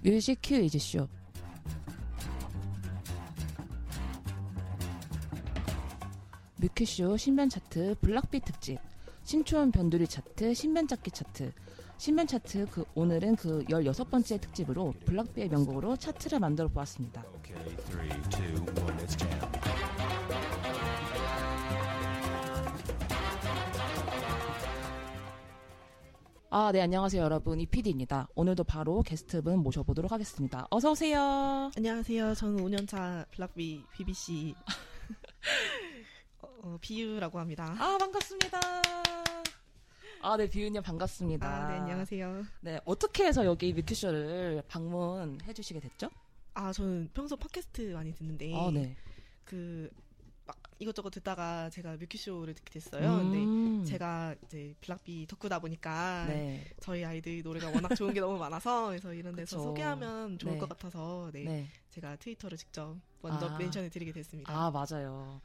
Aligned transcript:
Music 0.00 0.38
Cue 0.40 0.54
is 0.54 0.78
Show. 0.78 1.08
뮤큐쇼 6.60 7.16
신변 7.16 7.48
차트 7.48 7.96
블락비 8.00 8.40
특집 8.40 8.78
신촌 9.24 9.72
변두리 9.72 10.06
차트 10.06 10.54
신변 10.54 10.86
찾기 10.86 11.10
차트 11.10 11.52
신변 11.98 12.28
차트 12.28 12.66
그 12.70 12.84
오늘은 12.94 13.36
그 13.36 13.64
16번째 13.64 14.40
특집으로 14.40 14.94
블락비의 15.04 15.48
명곡으로 15.48 15.96
차트를 15.96 16.38
만들어 16.38 16.68
보았습니다. 16.68 17.24
아, 26.50 26.72
네, 26.72 26.80
안녕하세요, 26.80 27.22
여러분. 27.22 27.60
이PD입니다. 27.60 28.26
오늘도 28.34 28.64
바로 28.64 29.02
게스트분 29.02 29.58
모셔보도록 29.58 30.10
하겠습니다. 30.12 30.66
어서오세요. 30.70 31.70
안녕하세요. 31.76 32.34
저는 32.34 32.64
5년차 32.64 33.28
블락비 33.32 33.84
BBC 33.92 34.54
어, 36.40 36.48
어, 36.62 36.78
비유라고 36.80 37.38
합니다. 37.38 37.76
아, 37.78 37.98
반갑습니다. 37.98 38.60
아, 40.22 40.36
네, 40.38 40.48
비유님 40.48 40.82
반갑습니다. 40.82 41.46
아, 41.46 41.68
네, 41.70 41.78
안녕하세요. 41.80 42.44
네, 42.62 42.80
어떻게 42.86 43.26
해서 43.26 43.44
여기 43.44 43.74
뮤큐쇼를 43.74 44.62
방문해 44.68 45.52
주시게 45.52 45.80
됐죠? 45.80 46.08
아, 46.54 46.72
저는 46.72 47.10
평소 47.12 47.36
팟캐스트 47.36 47.92
많이 47.92 48.14
듣는데 48.14 48.54
아, 48.54 48.70
네. 48.72 48.96
그 49.44 49.90
막 50.48 50.56
이것저것 50.78 51.10
듣다가 51.10 51.68
제가 51.68 51.96
뮤큐쇼를 51.98 52.54
듣게 52.54 52.80
됐어요. 52.80 53.18
음, 53.18 53.30
근데 53.82 53.90
제가 53.90 54.34
이제 54.46 54.74
블락비 54.80 55.26
덕후다 55.28 55.58
보니까 55.58 56.24
네. 56.26 56.64
저희 56.80 57.04
아이들 57.04 57.42
노래가 57.42 57.68
워낙 57.68 57.94
좋은 57.94 58.14
게 58.14 58.20
너무 58.20 58.38
많아서 58.38 58.86
그래서 58.88 59.12
이런 59.12 59.36
데서 59.36 59.58
그쵸. 59.58 59.68
소개하면 59.68 60.38
좋을 60.38 60.54
네. 60.54 60.58
것 60.58 60.66
같아서 60.70 61.30
네, 61.34 61.44
네. 61.44 61.68
제가 61.90 62.16
트위터를 62.16 62.56
직접 62.56 62.96
먼저 63.20 63.46
아. 63.46 63.58
멘션을 63.58 63.90
드리게 63.90 64.12
됐습니다. 64.12 64.50
아, 64.50 64.70
맞아요. 64.70 65.42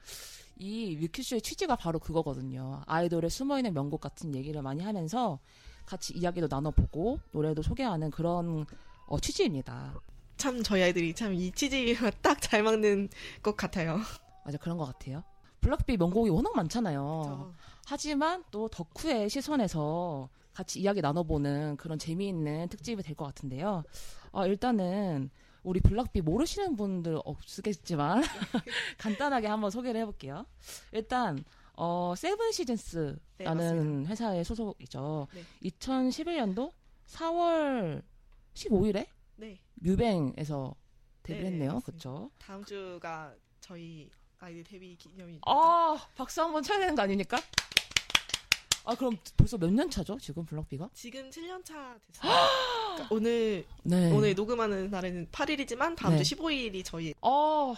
이 0.57 0.95
뮤큐쇼의 1.01 1.41
취지가 1.41 1.75
바로 1.75 1.99
그거거든요. 1.99 2.81
아이돌의 2.85 3.29
숨어있는 3.29 3.73
명곡 3.73 3.99
같은 3.99 4.33
얘기를 4.35 4.61
많이 4.61 4.81
하면서 4.81 5.39
같이 5.85 6.13
이야기도 6.13 6.47
나눠보고 6.49 7.19
노래도 7.31 7.61
소개하는 7.61 8.09
그런 8.09 8.65
어, 9.07 9.19
취지입니다. 9.19 9.95
참 10.37 10.63
저희 10.63 10.81
아이들이 10.83 11.13
참 11.13 11.33
이 11.33 11.51
취지가 11.51 12.09
딱잘 12.21 12.63
맞는 12.63 13.09
것 13.41 13.57
같아요. 13.57 13.99
맞아, 14.43 14.57
그런 14.57 14.77
것 14.77 14.85
같아요. 14.85 15.23
블락비 15.61 15.97
명곡이 15.97 16.29
워낙 16.29 16.55
많잖아요. 16.55 17.21
저- 17.25 17.53
하지만 17.85 18.43
또 18.51 18.67
덕후의 18.67 19.29
시선에서 19.29 20.29
같이 20.53 20.79
이야기 20.81 21.01
나눠보는 21.01 21.77
그런 21.77 21.97
재미있는 21.97 22.67
특집이 22.69 23.01
될 23.01 23.15
것 23.15 23.25
같은데요. 23.25 23.83
어, 24.31 24.45
일단은 24.45 25.29
우리 25.63 25.79
블락비 25.79 26.21
모르시는 26.21 26.75
분들 26.75 27.19
없겠지만 27.23 28.21
간단하게 28.97 29.47
한번 29.47 29.71
소개를 29.71 30.01
해볼게요. 30.01 30.45
일단 30.91 31.43
어, 31.75 32.13
Seven 32.15 32.47
네, 32.47 32.51
Seasons라는 32.51 34.05
회사의 34.07 34.43
소속이죠. 34.43 35.27
네. 35.33 35.43
2011년도 35.69 36.71
4월 37.07 38.03
15일에 38.53 39.07
네. 39.37 39.59
뮤뱅에서 39.75 40.75
데뷔를 41.23 41.49
네, 41.49 41.51
했네요. 41.53 41.79
그렇죠? 41.85 42.29
다음 42.37 42.63
주가 42.65 43.33
저희 43.61 44.09
아이들 44.43 44.63
데뷔 44.63 44.95
기념일. 44.97 45.39
아, 45.45 45.97
박수 46.15 46.41
한 46.41 46.51
번 46.51 46.61
쳐야 46.63 46.79
되는 46.79 46.95
거 46.95 47.01
아닙니까? 47.01 47.39
아, 48.85 48.93
그럼 48.95 49.17
벌써 49.37 49.57
몇 49.57 49.71
년 49.71 49.89
차죠? 49.89 50.17
지금 50.19 50.45
블락비가? 50.45 50.89
지금 50.93 51.29
7년 51.29 51.63
차 51.63 51.95
됐어요. 52.05 52.33
그러니까 52.95 53.07
오늘 53.15 53.65
네. 53.83 54.11
오늘 54.11 54.35
녹음하는 54.35 54.89
날에는 54.89 55.27
8일이지만 55.31 55.95
다음 55.95 56.17
네. 56.17 56.23
주 56.23 56.35
15일이 56.35 56.83
저희 56.83 57.13
어 57.21 57.73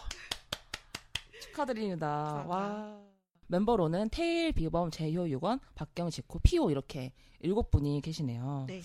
축하드립니다. 1.41 2.07
감사합니다. 2.47 2.50
와. 2.50 3.00
멤버로는 3.47 4.09
테일, 4.09 4.51
비범, 4.53 4.90
재효, 4.90 5.29
유건, 5.29 5.59
박경, 5.75 6.09
지코, 6.09 6.40
피오 6.40 6.72
이렇게 6.72 7.13
일곱 7.41 7.69
분이 7.69 8.01
계시네요. 8.01 8.66
네. 8.67 8.81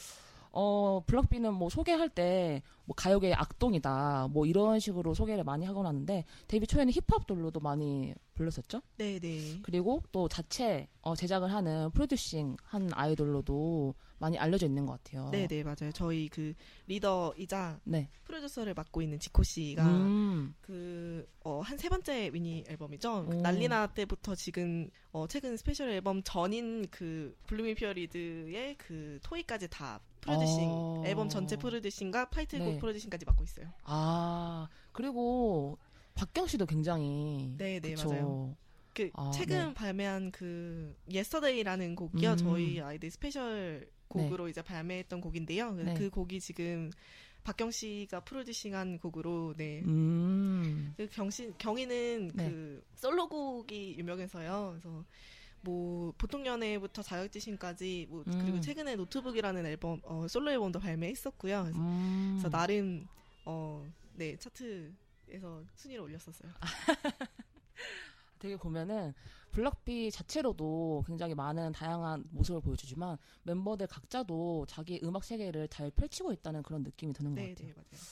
어, 0.53 1.03
블락비는 1.06 1.55
뭐 1.55 1.69
소개할 1.69 2.09
때, 2.09 2.62
뭐 2.84 2.94
가요계의 2.97 3.34
악동이다, 3.34 4.28
뭐 4.33 4.47
이런 4.47 4.81
식으로 4.81 5.15
소개를 5.15 5.44
많이 5.44 5.65
하곤 5.65 5.87
하는데, 5.87 6.25
데뷔 6.49 6.66
초에는 6.66 6.93
힙합돌로도 6.93 7.61
많이 7.61 8.15
불렀었죠? 8.34 8.83
네, 8.97 9.19
네. 9.19 9.59
그리고 9.62 10.03
또 10.12 10.28
자체, 10.28 10.88
어, 11.03 11.15
제작을 11.15 11.53
하는 11.53 11.91
프로듀싱 11.93 12.56
한 12.65 12.91
아이돌로도 12.93 13.94
많이 14.20 14.38
알려져 14.38 14.66
있는 14.66 14.86
것 14.86 15.03
같아요. 15.03 15.28
네, 15.31 15.47
네, 15.48 15.64
맞아요. 15.64 15.91
저희 15.94 16.28
그 16.28 16.53
리더이자 16.86 17.81
네. 17.84 18.08
프로듀서를 18.25 18.75
맡고 18.75 19.00
있는 19.03 19.19
지코 19.19 19.42
씨가 19.42 19.84
음, 19.84 20.54
그, 20.60 21.26
어, 21.42 21.60
한 21.62 21.78
세 21.78 21.88
번째 21.88 22.31
미니 22.31 22.62
앨범이죠. 22.69 23.26
그 23.31 23.36
오. 23.36 23.41
난리나 23.41 23.88
때부터 23.94 24.34
지금, 24.34 24.91
어, 25.12 25.26
최근 25.26 25.56
스페셜 25.56 25.88
앨범 25.91 26.22
전인 26.22 26.86
그, 26.91 27.34
Blooming 27.47 27.75
Period의 27.75 28.77
그, 28.76 29.19
Toy까지 29.22 29.69
다 29.70 29.98
프로듀싱, 30.20 30.69
어. 30.70 31.02
앨범 31.06 31.31
전체 31.31 31.56
프로듀싱과 31.56 32.28
타이틀곡 32.28 32.69
네. 32.75 32.78
프로듀싱까지 32.78 33.25
맡고 33.25 33.42
있어요. 33.44 33.72
아, 33.84 34.69
그리고 34.92 35.78
박경 36.14 36.47
씨도 36.47 36.66
굉장히. 36.66 37.54
네, 37.56 37.81
네. 37.81 37.94
맞아요. 37.97 38.54
그, 38.95 39.11
아, 39.15 39.31
최근 39.33 39.69
네. 39.69 39.75
발매한 39.75 40.31
그, 40.33 40.97
Yesterday라는 41.11 41.94
곡이요. 41.95 42.33
음. 42.33 42.37
저희 42.37 42.81
아이들 42.81 43.11
스페셜 43.11 43.89
곡으로 44.09 44.49
이제 44.49 44.62
발매했던 44.62 45.21
곡인데요. 45.21 45.75
그- 45.77 45.81
네. 45.83 45.95
그 45.95 46.11
곡이 46.11 46.41
지금, 46.41 46.91
박경 47.45 47.71
씨가 47.71 48.21
프로듀싱한 48.21 48.99
곡으로, 48.99 49.55
네. 49.56 49.81
음. 49.87 50.93
그 50.97 51.09
경 51.11 51.40
씨 51.40 51.55
경우는 51.59 52.33
네. 52.34 52.50
그 52.50 52.84
솔로곡이 52.97 53.97
유명해서요. 53.99 54.79
그래서 54.81 55.05
뭐 55.62 56.12
보통 56.19 56.45
연애부터 56.45 57.03
자격지심까지 57.03 58.06
뭐 58.11 58.25
음. 58.27 58.39
그리고 58.43 58.61
최근에 58.61 58.97
노트북이라는 58.97 59.65
앨범 59.67 60.00
어, 60.05 60.27
솔로 60.29 60.50
앨범도 60.50 60.81
발매했었고요. 60.81 61.62
그래서, 61.65 61.79
음. 61.79 62.31
그래서 62.39 62.50
나름 62.50 63.06
어 63.45 63.84
네 64.17 64.37
차트에서 64.37 65.62
순위를 65.77 66.03
올렸었어요. 66.03 66.50
되게 68.41 68.56
보면은 68.56 69.15
블락비 69.53 70.11
자체로도 70.11 71.05
굉장히 71.06 71.34
많은 71.34 71.73
다양한 71.73 72.25
모습을 72.31 72.61
보여주지만 72.61 73.19
멤버들 73.45 73.87
각자도 73.87 74.67
자기 74.69 74.99
음악 75.05 75.23
세계를 75.25 75.69
잘 75.69 75.91
펼치고 75.91 76.33
있다는 76.33 76.62
그런 76.62 76.83
느낌이 76.83 77.12
드는 77.12 77.34
것 77.34 77.41
네, 77.41 77.55
같아요. 77.55 77.69
네 77.69 77.75
맞아요. 77.77 78.03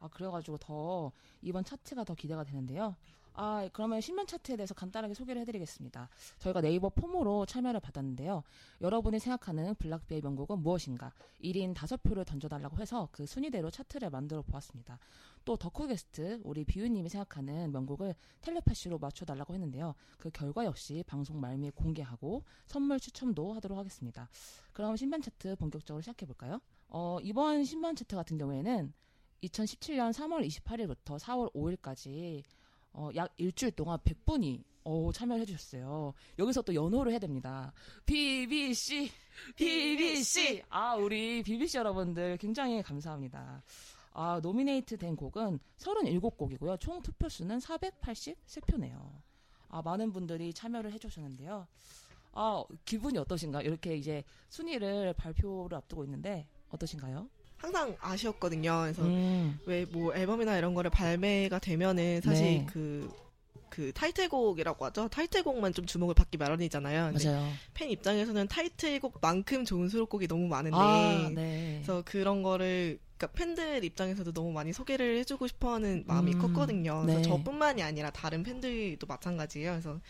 아 0.00 0.08
그래가지고 0.08 0.58
더 0.58 1.10
이번 1.42 1.64
차트가 1.64 2.04
더 2.04 2.14
기대가 2.14 2.44
되는데요. 2.44 2.94
아 3.34 3.68
그러면 3.72 4.00
신면 4.00 4.26
차트에 4.26 4.56
대해서 4.56 4.74
간단하게 4.74 5.14
소개를 5.14 5.42
해드리겠습니다. 5.42 6.08
저희가 6.38 6.60
네이버 6.60 6.88
폼으로 6.88 7.46
참여를 7.46 7.80
받았는데요. 7.80 8.42
여러분이 8.80 9.18
생각하는 9.20 9.74
블락비의 9.76 10.20
명곡은 10.22 10.60
무엇인가? 10.60 11.12
1인 11.42 11.74
5표를 11.74 12.26
던져달라고 12.26 12.78
해서 12.78 13.08
그 13.12 13.26
순위대로 13.26 13.70
차트를 13.70 14.10
만들어 14.10 14.42
보았습니다. 14.42 14.98
또 15.44 15.56
덕후 15.56 15.86
게스트 15.86 16.40
우리 16.44 16.64
비유님이 16.64 17.08
생각하는 17.08 17.72
명곡을 17.72 18.14
텔레파시로 18.42 18.98
맞춰달라고 18.98 19.54
했는데요. 19.54 19.94
그 20.18 20.30
결과 20.30 20.64
역시 20.64 21.02
방송 21.06 21.40
말미에 21.40 21.70
공개하고 21.70 22.44
선물 22.66 23.00
추첨도 23.00 23.54
하도록 23.54 23.78
하겠습니다. 23.78 24.28
그럼 24.72 24.96
신변 24.96 25.22
차트 25.22 25.56
본격적으로 25.56 26.02
시작해 26.02 26.26
볼까요? 26.26 26.60
어, 26.88 27.18
이번 27.22 27.64
신변 27.64 27.96
차트 27.96 28.14
같은 28.14 28.36
경우에는 28.36 28.92
2017년 29.42 30.12
3월 30.12 30.46
28일부터 30.46 31.18
4월 31.18 31.52
5일까지 31.54 32.42
어, 32.92 33.10
약 33.14 33.32
일주일 33.36 33.72
동안 33.72 33.98
100분이 33.98 34.62
어, 34.84 35.12
참여를 35.12 35.42
해주셨어요. 35.42 36.14
여기서 36.38 36.62
또 36.62 36.74
연호를 36.74 37.12
해야 37.12 37.18
됩니다. 37.18 37.72
BBC, 38.06 39.10
BBC. 39.54 40.62
아, 40.70 40.94
우리 40.94 41.42
BBC 41.42 41.78
여러분들 41.78 42.38
굉장히 42.38 42.82
감사합니다. 42.82 43.62
아, 44.12 44.40
노미네이트 44.42 44.96
된 44.96 45.14
곡은 45.14 45.60
37곡이고요. 45.78 46.80
총 46.80 47.02
투표수는 47.02 47.58
483표네요. 47.58 49.20
아, 49.68 49.82
많은 49.82 50.12
분들이 50.12 50.52
참여를 50.52 50.92
해주셨는데요. 50.92 51.66
아, 52.32 52.64
기분이 52.84 53.18
어떠신가? 53.18 53.62
이렇게 53.62 53.96
이제 53.96 54.24
순위를 54.48 55.12
발표를 55.14 55.76
앞두고 55.76 56.04
있는데, 56.04 56.48
어떠신가요? 56.70 57.28
항상 57.58 57.96
아쉬웠거든요. 58.00 58.80
그래서 58.82 59.02
음, 59.02 59.58
왜뭐 59.66 60.14
앨범이나 60.14 60.56
이런 60.56 60.74
거를 60.74 60.90
발매가 60.90 61.58
되면은 61.58 62.22
사실 62.22 62.44
네. 62.44 62.66
그 62.66 63.28
그 63.78 63.92
타이틀곡이라고 63.92 64.84
하죠. 64.86 65.08
타이틀곡만 65.08 65.72
좀 65.72 65.86
주목을 65.86 66.14
받기 66.14 66.36
마련이잖아요. 66.36 67.12
맞아요. 67.12 67.48
팬 67.74 67.90
입장에서는 67.90 68.48
타이틀곡만큼 68.48 69.64
좋은 69.64 69.88
수록곡이 69.88 70.26
너무 70.26 70.48
많은데 70.48 70.76
아, 70.76 71.30
네. 71.32 71.80
그래서 71.84 72.02
그런 72.04 72.42
거를 72.42 72.98
그러니까 73.16 73.38
팬들 73.38 73.84
입장에서도 73.84 74.32
너무 74.32 74.50
많이 74.52 74.72
소개를 74.72 75.18
해주고 75.18 75.46
싶어하는 75.46 76.02
마음이 76.08 76.34
음, 76.34 76.38
컸거든요. 76.40 77.02
그래서 77.02 77.20
네. 77.20 77.22
저뿐만이 77.22 77.82
아니라 77.84 78.10
다른 78.10 78.42
팬들도 78.42 79.06
마찬가지예요. 79.06 79.70
그래서 79.70 80.00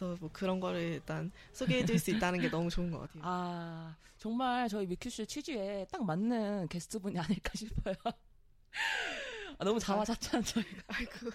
그래서 0.00 0.16
뭐 0.18 0.30
그런 0.32 0.60
거를 0.60 0.80
일단 0.80 1.30
소개해줄 1.52 1.98
수 1.98 2.10
있다는 2.10 2.40
게 2.40 2.48
너무 2.48 2.70
좋은 2.70 2.90
것 2.90 3.00
같아요. 3.00 3.22
아, 3.22 3.94
정말 4.16 4.66
저희 4.68 4.86
미큐쇼 4.86 5.26
취지에 5.26 5.86
딱 5.92 6.02
맞는 6.04 6.68
게스트분이 6.68 7.18
아닐까 7.18 7.52
싶어요. 7.54 7.94
아, 9.58 9.64
너무 9.64 9.78
자화자찬 9.78 10.42
저희가. 10.42 10.82
아이고. 10.88 11.30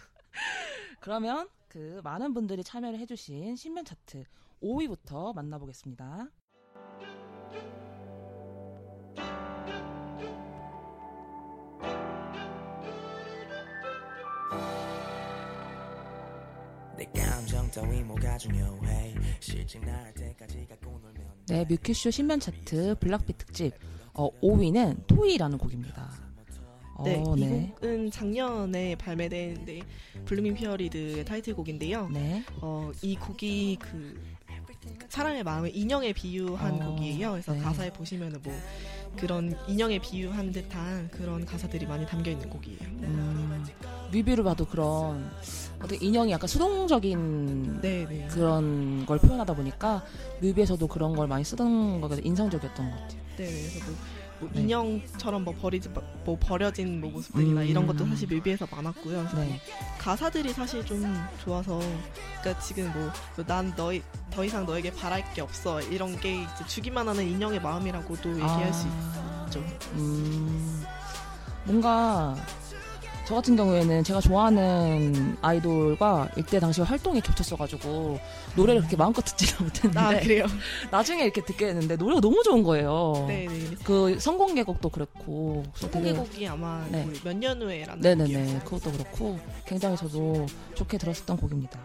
그러면 1.00 1.48
그 1.68 2.02
많은 2.04 2.34
분들이 2.34 2.64
참여를 2.64 2.98
해주신 3.00 3.56
신변 3.56 3.86
차트 3.86 4.24
5위부터 4.64 5.36
만나보겠습니다. 5.36 6.28
내감 16.98 17.35
네, 21.48 21.66
뮤큐쇼 21.66 22.12
신변 22.12 22.40
차트 22.40 22.96
블락비 23.00 23.34
특집 23.38 23.74
어, 24.14 24.30
5위는 24.42 25.08
토이라는 25.08 25.58
곡입니다. 25.58 26.26
어, 26.96 27.04
네, 27.04 27.22
이 27.36 27.42
네. 27.42 27.74
곡은 27.76 28.12
작년에 28.12 28.96
발매된 28.96 29.66
네, 29.66 29.82
Blooming 30.24 30.54
Period의 30.54 31.26
타이틀곡인데요. 31.26 32.10
네. 32.10 32.44
어, 32.62 32.92
이 33.02 33.18
곡이 33.18 33.78
그 33.82 34.18
사람의 35.10 35.44
마음을 35.44 35.76
인형에 35.76 36.14
비유한 36.14 36.82
어, 36.82 36.92
곡이에요. 36.92 37.32
그래서 37.32 37.54
네. 37.54 37.60
가사에 37.60 37.92
보시면은 37.92 38.40
뭐 38.42 38.54
그런 39.18 39.58
인형에 39.68 40.00
비유한 40.00 40.52
듯한 40.52 41.10
그런 41.10 41.46
가사들이 41.46 41.86
많이 41.86 42.06
담겨 42.06 42.32
있는 42.32 42.50
곡이에요. 42.50 42.80
음, 42.82 43.66
뮤비를 44.16 44.44
봐도 44.44 44.66
그런 44.66 45.30
어떤 45.82 46.02
인형이 46.02 46.32
약간 46.32 46.48
수동적인 46.48 47.82
네, 47.82 48.06
네. 48.10 48.28
그런 48.32 49.06
걸 49.06 49.20
표현하다 49.20 49.54
보니까 49.56 50.04
뮤비에서도 50.42 50.88
그런 50.88 51.16
걸 51.16 51.28
많이 51.28 51.44
쓰던 51.44 52.02
거가 52.02 52.16
인상적이었던 52.24 52.92
것 52.92 52.98
같아요. 52.98 53.20
네, 53.38 53.46
그래서 53.46 53.86
뭐, 53.86 53.96
뭐 54.40 54.50
네. 54.54 54.62
인형처럼 54.62 55.44
뭐 55.44 55.54
버리지 55.54 55.90
뭐 56.24 56.38
버려진 56.40 57.02
뭐 57.02 57.12
모습들이나 57.12 57.62
음. 57.62 57.68
이런 57.68 57.88
것도 57.88 58.06
사실 58.08 58.28
뮤비에서 58.30 58.66
많았고요. 58.72 59.28
네. 59.36 59.60
가사들이 60.00 60.54
사실 60.54 60.84
좀 60.86 61.04
좋아서 61.44 61.80
그러니까 62.42 62.60
지금 62.64 62.92
뭐 62.94 63.46
난 63.46 63.74
너희 63.76 64.02
더 64.32 64.46
이상 64.46 64.66
너에게 64.66 64.92
바랄 64.94 65.24
게 65.34 65.42
없어 65.42 65.82
이런 65.82 66.18
게 66.20 66.44
이제 66.44 66.66
주기만 66.68 67.08
하는 67.08 67.28
인형의 67.28 67.62
마음이라고도 67.62 68.30
얘기할 68.32 68.74
수 68.74 68.88
아, 68.88 69.46
있죠. 69.48 69.60
음, 69.94 70.84
뭔가 71.66 72.36
저 73.26 73.34
같은 73.36 73.56
경우에는 73.56 74.04
제가 74.04 74.22
좋아하는 74.22 75.36
아이돌과 75.42 76.30
이때 76.38 76.60
당시 76.60 76.82
활동이 76.82 77.22
겹쳤어가지고 77.22 78.20
노래를 78.56 78.82
그렇게 78.82 78.96
마음껏 78.96 79.22
듣지는 79.22 79.64
못했는데 79.64 80.00
아 80.00 80.20
그래요. 80.20 80.46
나중에 80.92 81.24
이렇게 81.24 81.44
듣게 81.44 81.68
됐는데 81.68 81.96
노래가 81.96 82.22
너무 82.22 82.44
좋은 82.44 82.62
거예요. 82.62 83.26
네, 83.28 83.48
네. 83.48 83.76
그 83.84 84.20
성공개곡도 84.20 84.90
그렇고 84.90 85.64
성공개곡이 85.74 86.48
아마 86.48 86.86
네. 86.92 87.08
그몇년 87.24 87.62
후에라는 87.62 88.02
네네네 88.02 88.34
곡이었어요. 88.34 88.60
그것도 88.60 88.92
그렇고 88.92 89.40
굉장히 89.66 89.98
저도 89.98 90.46
좋게 90.76 90.98
들었었던 91.00 91.38
곡입니다. 91.38 91.80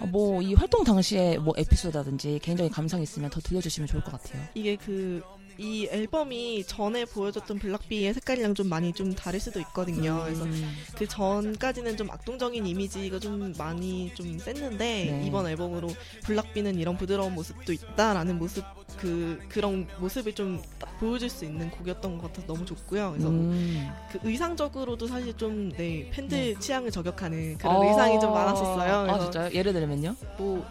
뭐 0.00 0.42
이 0.42 0.52
활동 0.54 0.84
당시에 0.84 1.38
뭐 1.38 1.54
에피소드라든지 1.56 2.38
개인적인 2.42 2.70
감상이 2.70 3.02
있으면 3.04 3.30
더 3.30 3.40
들려주시면 3.40 3.86
좋을 3.86 4.02
것 4.04 4.12
같아요. 4.12 4.42
이게 4.54 4.76
그 4.76 5.22
이 5.58 5.88
앨범이 5.90 6.64
전에 6.64 7.04
보여줬던 7.04 7.58
블락비의 7.58 8.14
색깔이랑 8.14 8.54
좀 8.54 8.68
많이 8.68 8.92
좀 8.92 9.14
다를 9.14 9.40
수도 9.40 9.60
있거든요. 9.60 10.22
그래서 10.24 10.44
음, 10.44 10.76
그 10.96 11.06
전까지는 11.06 11.96
좀 11.96 12.10
악동적인 12.10 12.66
이미지가 12.66 13.18
좀 13.18 13.52
많이 13.58 14.12
좀 14.14 14.38
셌는데 14.38 14.76
네. 14.78 15.24
이번 15.26 15.46
앨범으로 15.46 15.88
블락비는 16.24 16.78
이런 16.78 16.96
부드러운 16.96 17.34
모습도 17.34 17.72
있다라는 17.72 18.38
모습 18.38 18.64
그 18.98 19.38
그런 19.48 19.86
모습을 19.98 20.32
좀 20.34 20.62
딱 20.78 20.98
보여줄 20.98 21.28
수 21.28 21.44
있는 21.44 21.70
곡이었던 21.70 22.18
것 22.18 22.26
같아서 22.28 22.46
너무 22.46 22.64
좋고요. 22.64 23.10
그래서 23.12 23.28
뭐 23.30 23.44
음. 23.52 23.88
그 24.10 24.18
의상적으로도 24.22 25.06
사실 25.06 25.34
좀 25.36 25.70
네 25.76 26.08
팬들 26.10 26.54
네. 26.54 26.58
취향을 26.58 26.90
저격하는 26.90 27.58
그런 27.58 27.76
어, 27.76 27.84
의상이 27.84 28.20
좀 28.20 28.32
많았었어요. 28.32 29.10
아 29.10 29.18
진짜요? 29.20 29.50
예를 29.52 29.72
들면요? 29.72 30.14
뭐 30.38 30.64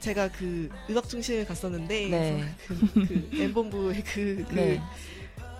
제가 0.00 0.28
그 0.30 0.70
음악 0.88 1.08
중심을 1.08 1.46
갔었는데 1.46 2.08
네. 2.08 2.54
그, 2.66 2.74
그 2.92 3.30
엠본부의 3.42 4.02
그, 4.04 4.44
그 4.48 4.54
네. 4.54 4.80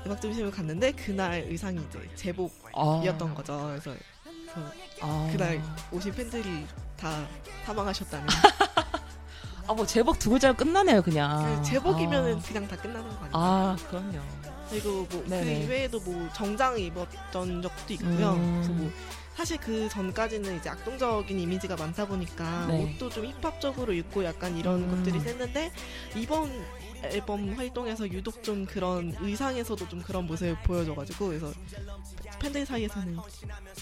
음악 0.06 0.20
중심을 0.20 0.50
갔는데 0.50 0.92
그날 0.92 1.44
의상이 1.48 1.80
이제 1.88 1.98
제복이었던 2.14 3.30
아, 3.30 3.34
거죠. 3.34 3.66
그래서, 3.66 3.94
그래서 4.24 4.72
아. 5.00 5.28
그날 5.32 5.60
오신 5.92 6.12
팬들이 6.12 6.66
다 6.96 7.26
사망하셨다는. 7.64 8.26
아 9.68 9.74
뭐 9.74 9.84
제복 9.86 10.18
두 10.18 10.30
글자로 10.30 10.54
끝나네요 10.54 11.02
그냥. 11.02 11.62
그 11.62 11.62
제복이면은 11.68 12.36
아, 12.38 12.42
그냥 12.42 12.66
다 12.66 12.76
끝나는 12.76 13.08
거 13.10 13.16
아니에요? 13.16 13.30
아 13.32 13.76
그럼요. 13.88 14.18
그리고 14.70 15.06
뭐 15.10 15.24
그. 15.28 15.34
이외에도 15.34 16.00
뭐 16.00 16.28
정장 16.34 16.78
입었던 16.78 17.62
적도 17.62 17.92
있고요. 17.94 18.32
음. 18.32 18.54
그래서 18.62 18.72
뭐 18.72 18.90
사실 19.36 19.56
그 19.58 19.88
전까지는 19.88 20.56
이제 20.56 20.68
악동적인 20.70 21.38
이미지가 21.38 21.76
많다 21.76 22.06
보니까 22.06 22.66
네. 22.66 22.82
옷도 22.82 23.08
좀 23.10 23.26
힙합적으로 23.26 23.92
입고 23.92 24.24
약간 24.24 24.56
이런 24.56 24.82
음. 24.82 24.90
것들이 24.90 25.20
셌는데 25.20 25.70
이번 26.16 26.50
앨범 27.04 27.54
활동에서 27.54 28.10
유독 28.10 28.42
좀 28.42 28.66
그런 28.66 29.14
의상에서도 29.20 29.88
좀 29.88 30.02
그런 30.02 30.26
모습을 30.26 30.56
보여줘가지고 30.64 31.28
그래서 31.28 31.52
팬들 32.40 32.66
사이에서는 32.66 33.16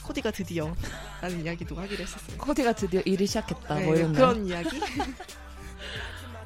코디가 0.05 0.33
드디어 0.33 0.75
라는 1.23 1.43
이야기도 1.45 1.77
하기로 1.77 2.03
했었어요. 2.03 2.37
코디가 2.39 2.75
드디어 2.75 3.01
일을 3.07 3.27
시작했다. 3.27 3.75
네, 3.77 3.85
뭐 3.87 3.95
이런 3.95 4.13
그런 4.13 4.47
이야기? 4.47 4.79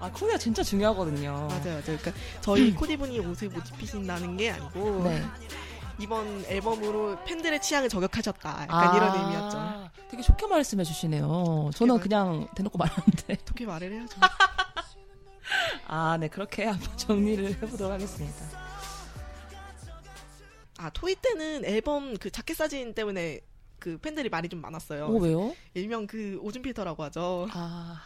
아 0.01 0.11
코디가 0.11 0.39
진짜 0.39 0.63
중요하거든요. 0.63 1.33
맞아요, 1.33 1.65
맞아요. 1.65 1.83
그러니까 1.85 2.13
저희 2.41 2.75
코디분이 2.75 3.19
옷을 3.21 3.49
못 3.51 3.63
입히신다는 3.69 4.37
게 4.37 4.51
아니고 4.51 5.05
네. 5.05 5.23
이번 5.99 6.43
앨범으로 6.47 7.23
팬들의 7.27 7.61
취향을 7.61 7.89
저격하셨다. 7.91 8.63
약간 8.63 8.71
아, 8.89 8.97
이런 8.97 9.15
의미였죠. 9.21 9.91
되게 10.11 10.23
좋게 10.23 10.47
말씀해 10.47 10.83
주시네요. 10.85 11.71
저는 11.75 11.95
말- 11.97 12.03
그냥 12.03 12.49
대놓고 12.57 12.79
말하는데. 12.79 13.35
어떻게 13.43 13.67
말을 13.67 13.93
해야죠? 13.93 14.17
아, 15.87 16.17
네 16.19 16.29
그렇게 16.29 16.65
한번 16.65 16.97
정리를 16.97 17.45
해보도록 17.63 17.93
하겠습니다. 17.93 18.47
아 20.79 20.89
토이 20.91 21.15
때는 21.17 21.67
앨범 21.67 22.17
그 22.17 22.31
자켓 22.31 22.57
사진 22.57 22.95
때문에 22.95 23.41
그 23.79 23.99
팬들이 23.99 24.31
말이 24.31 24.49
좀 24.49 24.63
많았어요. 24.63 25.07
오 25.09 25.19
왜요? 25.19 25.55
일명 25.75 26.07
그 26.07 26.39
오줌 26.41 26.63
필터라고 26.63 27.03
하죠. 27.05 27.49
아 27.53 28.01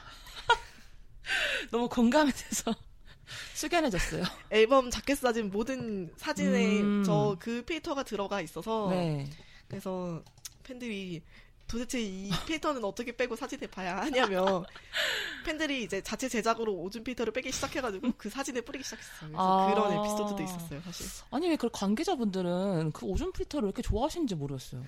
너무 1.70 1.88
공감이 1.88 2.30
돼서 2.32 2.74
숙연해졌어요. 3.54 4.22
앨범 4.50 4.90
자켓 4.90 5.18
사진 5.18 5.50
모든 5.50 6.12
사진에 6.16 6.80
음. 6.80 7.04
저그 7.04 7.64
필터가 7.64 8.02
들어가 8.02 8.40
있어서 8.40 8.88
네. 8.90 9.28
그래서 9.68 10.22
팬들이 10.62 11.22
도대체 11.66 11.98
이 12.00 12.30
필터는 12.46 12.84
어떻게 12.84 13.16
빼고 13.16 13.36
사진에 13.36 13.66
봐야 13.66 13.96
하냐며 13.96 14.64
팬들이 15.46 15.82
이제 15.84 16.02
자체 16.02 16.28
제작으로 16.28 16.74
오줌 16.74 17.02
필터를 17.02 17.32
빼기 17.32 17.50
시작해가지고 17.52 18.12
그 18.18 18.28
사진에 18.28 18.60
뿌리기 18.60 18.84
시작했어요. 18.84 19.30
그래서 19.30 19.36
아. 19.38 19.74
그런 19.74 19.92
에피소드도 19.92 20.42
있었어요, 20.42 20.80
사실. 20.82 21.06
아니 21.30 21.48
왜 21.48 21.56
그 21.56 21.70
관계자분들은 21.72 22.92
그 22.92 23.06
오줌 23.06 23.32
필터를 23.32 23.66
이렇게 23.68 23.80
좋아하시는지 23.82 24.34
모르겠어요. 24.34 24.84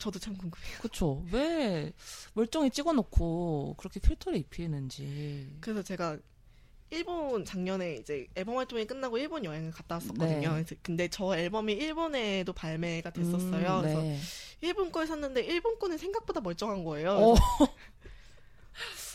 저도 0.00 0.18
참 0.18 0.36
궁금해요. 0.36 0.78
그쵸? 0.80 1.22
왜 1.30 1.92
멀쩡히 2.32 2.70
찍어놓고 2.70 3.74
그렇게 3.78 4.00
필터를 4.00 4.38
입히는지. 4.38 5.58
그래서 5.60 5.82
제가 5.82 6.18
일본 6.90 7.44
작년에 7.44 7.96
이제 7.96 8.26
앨범 8.34 8.56
활동이 8.56 8.84
끝나고 8.84 9.16
일본 9.18 9.44
여행을 9.44 9.70
갔다 9.70 9.96
왔었거든요. 9.96 10.40
네. 10.40 10.64
그래서 10.64 10.74
근데 10.82 11.06
저 11.06 11.36
앨범이 11.36 11.74
일본에도 11.74 12.52
발매가 12.52 13.10
됐었어요. 13.10 13.76
음, 13.76 13.82
그래서 13.82 14.02
네. 14.02 14.18
일본 14.62 14.90
걸 14.90 15.06
샀는데 15.06 15.42
일본 15.44 15.78
거는 15.78 15.98
생각보다 15.98 16.40
멀쩡한 16.40 16.82
거예요. 16.82 17.34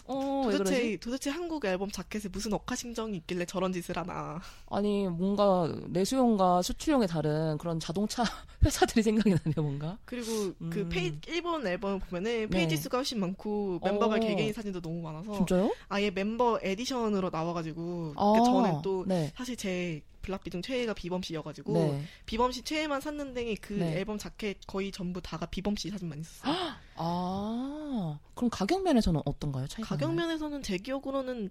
어? 0.07 0.47
도대체 0.51 0.97
도대체 0.97 1.29
한국 1.29 1.65
앨범 1.65 1.89
자켓에 1.89 2.29
무슨 2.29 2.53
억하심정이 2.53 3.17
있길래 3.17 3.45
저런 3.45 3.73
짓을 3.73 3.97
하나. 3.97 4.39
아니 4.69 5.07
뭔가 5.07 5.73
내수용과 5.87 6.61
수출용의 6.61 7.07
다른 7.07 7.57
그런 7.57 7.79
자동차 7.79 8.23
회사들이 8.63 9.01
생각이 9.01 9.29
나네요 9.31 9.63
뭔가. 9.63 9.97
그리고 10.05 10.53
그 10.69 10.81
음. 10.81 10.89
페이, 10.89 11.13
일본 11.27 11.65
앨범을 11.65 11.99
보면은 11.99 12.31
네. 12.31 12.47
페이지 12.47 12.77
수가 12.77 12.99
훨씬 12.99 13.19
많고 13.19 13.79
멤버별 13.83 14.17
어. 14.17 14.19
개개인 14.19 14.53
사진도 14.53 14.79
너무 14.81 15.01
많아서 15.01 15.33
진짜요? 15.33 15.71
아예 15.89 16.11
멤버 16.11 16.59
에디션으로 16.61 17.29
나와가지고 17.31 18.13
아, 18.15 18.31
그러니까 18.33 18.51
저는 18.51 18.81
또 18.81 19.05
네. 19.07 19.31
사실 19.35 19.55
제 19.55 20.01
블락비 20.25 20.49
중 20.49 20.61
최애가 20.61 20.93
비범 20.93 21.21
씨여가지고 21.21 21.73
네. 21.73 22.03
비범 22.25 22.51
씨 22.51 22.63
최애만 22.63 22.99
샀는데 23.01 23.55
그 23.55 23.73
네. 23.73 23.97
앨범 23.99 24.17
자켓 24.17 24.57
거의 24.67 24.91
전부 24.91 25.21
다가 25.21 25.45
비범 25.45 25.75
씨 25.75 25.89
사진만 25.89 26.19
있었어요. 26.19 26.53
아 26.95 28.19
그럼 28.33 28.49
가격 28.49 28.83
면에서는 28.83 29.21
어떤가요? 29.25 29.67
차이가 29.67 29.89
가격? 29.89 30.13
면에서는 30.13 30.63
제 30.63 30.77
기억으로는 30.77 31.49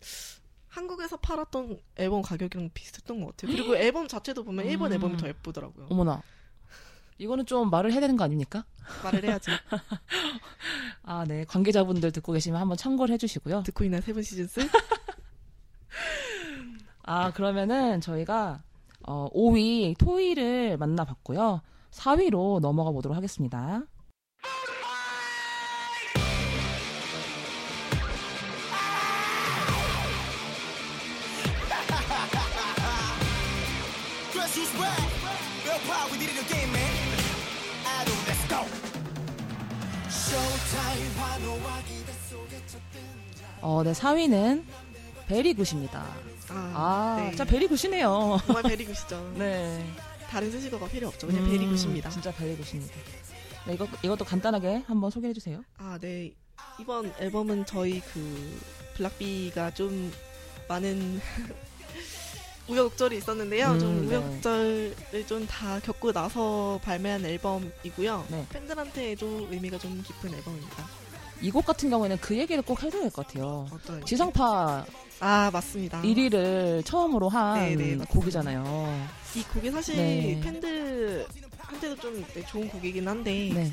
한국에서 0.68 1.16
팔았던 1.18 1.78
앨범 1.96 2.22
가격이랑 2.22 2.70
비슷했던 2.74 3.20
것 3.20 3.36
같아요. 3.36 3.56
그리고 3.56 3.76
앨범 3.76 4.08
자체도 4.08 4.42
보면 4.42 4.66
일본 4.66 4.90
음. 4.90 4.94
앨범이 4.94 5.16
더 5.16 5.28
예쁘더라고요. 5.28 5.86
어머나. 5.88 6.22
이거는 7.18 7.46
좀 7.46 7.70
말을 7.70 7.92
해야 7.92 8.00
되는 8.00 8.16
거 8.16 8.24
아닙니까? 8.24 8.64
말을 9.04 9.22
해야지. 9.24 9.50
아, 11.04 11.24
네. 11.24 11.44
관계자분들 11.44 12.10
듣고 12.10 12.32
계시면 12.32 12.60
한번 12.60 12.76
참고를 12.76 13.12
해주시고요. 13.14 13.62
듣고 13.62 13.84
있나 13.84 14.00
세븐 14.00 14.24
시즌스? 14.24 14.60
아, 17.06 17.30
그러면은 17.32 18.00
저희가 18.00 18.62
어, 19.06 19.28
5위 19.34 19.96
토이를 19.98 20.78
만나봤고요. 20.78 21.60
4위로 21.90 22.60
넘어가 22.60 22.90
보도록 22.90 23.16
하겠습니다. 23.16 23.82
어, 43.60 43.82
네, 43.82 43.92
4위는 43.92 44.64
Very 45.26 45.54
Good입니다. 45.54 46.04
아, 46.50 46.54
아, 46.74 47.16
네. 47.22 47.30
진짜 47.30 47.44
Very 47.44 47.66
Good이네요. 47.66 48.38
정말 48.46 48.62
Very 48.64 48.84
Good이죠. 48.84 49.32
네. 49.38 49.84
다른 50.28 50.50
수식어가 50.50 50.86
필요 50.88 51.08
없죠. 51.08 51.26
그냥 51.26 51.44
음, 51.44 51.50
Very 51.50 51.66
Good입니다. 51.66 52.10
진짜 52.10 52.30
Very 52.32 52.56
Good입니다. 52.56 52.94
네, 53.66 53.74
이거, 53.74 53.86
이것도 54.02 54.24
간단하게 54.24 54.82
한번 54.86 55.10
소개해 55.10 55.32
주세요. 55.32 55.62
아, 55.78 55.98
네. 56.00 56.32
이번 56.78 57.12
앨범은 57.18 57.66
저희 57.66 58.00
그 58.12 58.60
블락비가 58.96 59.72
좀 59.74 60.12
많은 60.68 61.20
우여곡절이 62.68 63.18
있었는데요. 63.18 63.72
음, 63.72 63.78
좀 63.78 64.08
네. 64.08 64.16
우여곡절을 64.16 64.94
좀 65.26 65.46
다 65.46 65.78
겪고 65.80 66.12
나서 66.12 66.78
발매한 66.82 67.24
앨범이고요. 67.24 68.26
네. 68.30 68.46
팬들한테도 68.50 69.48
의미가 69.50 69.78
좀 69.78 70.02
깊은 70.02 70.34
앨범입니다. 70.34 70.86
이 71.42 71.50
곡 71.50 71.66
같은 71.66 71.90
경우에는 71.90 72.16
그 72.18 72.36
얘기를 72.38 72.62
꼭 72.62 72.82
해줘야 72.82 73.02
될 73.02 73.10
것 73.10 73.26
같아요. 73.26 73.66
어떤 73.70 74.02
지성파 74.06 74.86
아 75.20 75.50
맞습니다. 75.52 76.02
1위를 76.02 76.84
처음으로 76.84 77.28
한 77.28 77.76
네, 77.76 77.94
네. 77.96 78.04
곡이잖아요. 78.08 79.08
이 79.36 79.42
곡이 79.42 79.70
사실 79.70 79.96
네. 79.96 80.40
팬들한테도 80.42 81.96
좀 82.00 82.24
네, 82.34 82.44
좋은 82.46 82.68
곡이긴 82.68 83.06
한데 83.08 83.50
네. 83.54 83.72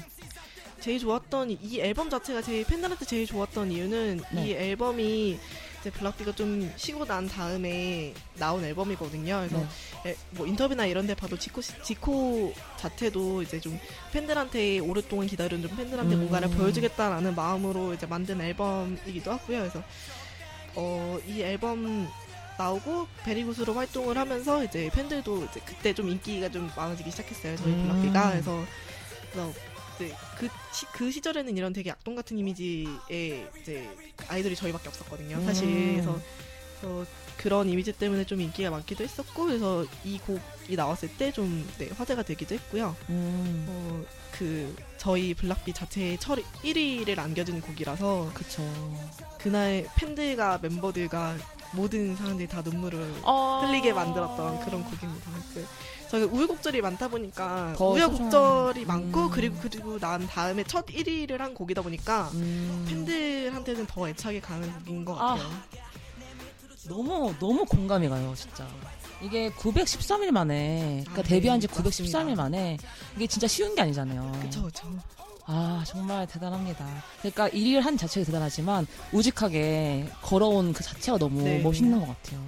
제일 0.79 0.99
좋았던 0.99 1.51
이 1.61 1.79
앨범 1.79 2.09
자체가 2.09 2.41
제일 2.41 2.63
팬들한테 2.65 3.05
제일 3.05 3.25
좋았던 3.25 3.71
이유는 3.71 4.21
네. 4.33 4.47
이 4.47 4.53
앨범이 4.53 5.39
이제 5.79 5.89
블락비가 5.91 6.33
좀 6.33 6.71
쉬고 6.75 7.05
난 7.05 7.27
다음에 7.27 8.13
나온 8.37 8.63
앨범이거든요. 8.63 9.45
그래서 9.47 9.67
네. 10.03 10.11
에, 10.11 10.15
뭐 10.31 10.45
인터뷰나 10.47 10.85
이런 10.85 11.05
데 11.07 11.15
봐도 11.15 11.37
지코, 11.37 11.59
시- 11.61 11.73
지코 11.83 12.53
자체도 12.77 13.41
이제 13.41 13.59
좀 13.59 13.79
팬들한테 14.11 14.79
오랫동안 14.79 15.25
기다린 15.27 15.61
좀 15.63 15.75
팬들한테 15.75 16.15
음. 16.15 16.19
뭔가를 16.21 16.49
보여주겠다라는 16.49 17.35
마음으로 17.35 17.93
이제 17.95 18.05
만든 18.05 18.39
앨범이기도 18.41 19.31
하고요. 19.31 19.59
그래서 19.59 19.83
어, 20.75 21.19
이 21.27 21.41
앨범 21.41 22.07
나오고 22.57 23.07
베리굿으로 23.23 23.73
활동을 23.73 24.17
하면서 24.17 24.63
이제 24.63 24.89
팬들도 24.93 25.45
이제 25.45 25.59
그때 25.65 25.93
좀 25.93 26.09
인기가 26.09 26.49
좀 26.49 26.69
많아지기 26.75 27.09
시작했어요. 27.11 27.55
저희 27.57 27.73
음. 27.73 27.83
블락비가 27.83 28.31
그래서 28.31 28.65
그래서 29.31 29.53
이제 29.95 30.15
그, 30.37 30.47
시, 30.73 30.85
그 30.93 31.11
시절에는 31.11 31.57
이런 31.57 31.73
되게 31.73 31.91
악동 31.91 32.15
같은 32.15 32.37
이미지의 32.37 33.47
이제 33.61 33.89
아이돌이 34.27 34.55
저희밖에 34.55 34.89
없었거든요. 34.89 35.43
사실 35.45 35.67
음. 35.67 35.91
그래서, 35.93 36.19
그래서 36.81 37.05
그런 37.37 37.69
이미지 37.69 37.91
때문에 37.93 38.25
좀 38.25 38.41
인기가 38.41 38.69
많기도 38.69 39.03
했었고 39.03 39.45
그래서 39.45 39.85
이 40.03 40.19
곡이 40.19 40.75
나왔을 40.75 41.09
때 41.17 41.31
좀 41.31 41.67
네, 41.79 41.89
화제가 41.89 42.23
되기도 42.23 42.55
했고요. 42.55 42.95
음, 43.09 43.65
어, 43.69 44.03
그 44.31 44.75
저희 45.01 45.33
블락비 45.33 45.73
자체의 45.73 46.19
철 46.19 46.43
1위를 46.63 47.17
안겨준 47.17 47.59
곡이라서 47.61 48.29
그쵸. 48.35 48.61
그날 49.39 49.87
팬들과 49.95 50.59
멤버들과 50.61 51.37
모든 51.73 52.15
사람들이 52.15 52.47
다 52.47 52.61
눈물을 52.61 53.15
어... 53.23 53.63
흘리게 53.65 53.93
만들었던 53.93 54.63
그런 54.63 54.83
곡입니다. 54.83 55.31
그 55.55 55.65
저희가 56.11 56.31
우여곡절이 56.31 56.81
많다 56.81 57.07
보니까 57.07 57.73
더 57.75 57.87
우여곡절이 57.87 58.81
소중한- 58.81 58.87
많고 58.87 59.25
음. 59.25 59.29
그리고 59.31 59.57
그리고 59.59 59.97
난 59.97 60.27
다음에 60.27 60.63
첫 60.65 60.85
1위를 60.85 61.39
한 61.39 61.55
곡이다 61.55 61.81
보니까 61.81 62.29
음, 62.35 62.85
팬들한테는 62.87 63.87
더 63.87 64.07
애착이 64.07 64.39
가는 64.39 64.71
곡인 64.71 65.03
것 65.03 65.15
아. 65.19 65.33
같아요. 65.33 65.49
너무 66.87 67.33
너무 67.39 67.65
공감이 67.65 68.07
가요, 68.07 68.35
진짜. 68.35 68.67
이게 69.21 69.49
913일 69.51 70.31
만에, 70.31 71.01
그러니까 71.05 71.19
아, 71.21 71.23
데뷔한 71.23 71.59
지 71.59 71.67
네, 71.67 71.73
913일 71.73 71.83
맞습니다. 71.83 72.35
만에 72.43 72.77
이게 73.15 73.27
진짜 73.27 73.47
쉬운 73.47 73.75
게 73.75 73.81
아니잖아요. 73.81 74.31
그쵸. 74.41 74.69
아, 75.45 75.83
정말 75.85 76.25
대단합니다. 76.27 76.85
그러니까 77.19 77.47
일을 77.49 77.81
한 77.85 77.97
자체가 77.97 78.25
대단하지만 78.25 78.87
우직하게 79.11 80.07
걸어온 80.21 80.73
그 80.73 80.83
자체가 80.83 81.17
너무 81.17 81.43
네. 81.43 81.59
멋있는 81.61 81.99
것 81.99 82.07
같아요. 82.07 82.41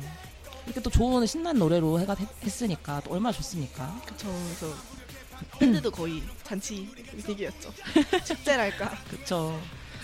이렇게 0.66 0.82
또 0.82 0.90
좋은 0.90 1.26
신나는 1.26 1.60
노래로 1.60 2.00
해가 2.00 2.16
했- 2.16 2.28
했으니까 2.44 3.02
또 3.04 3.14
얼마나 3.14 3.34
좋습니까? 3.34 4.00
그쵸. 4.06 4.28
그래서 4.58 4.74
팬들도 5.60 5.92
거의 5.92 6.24
잔치 6.44 6.88
분위기였죠. 7.22 7.74
축제랄까. 8.26 8.90
그쵸. 9.10 9.60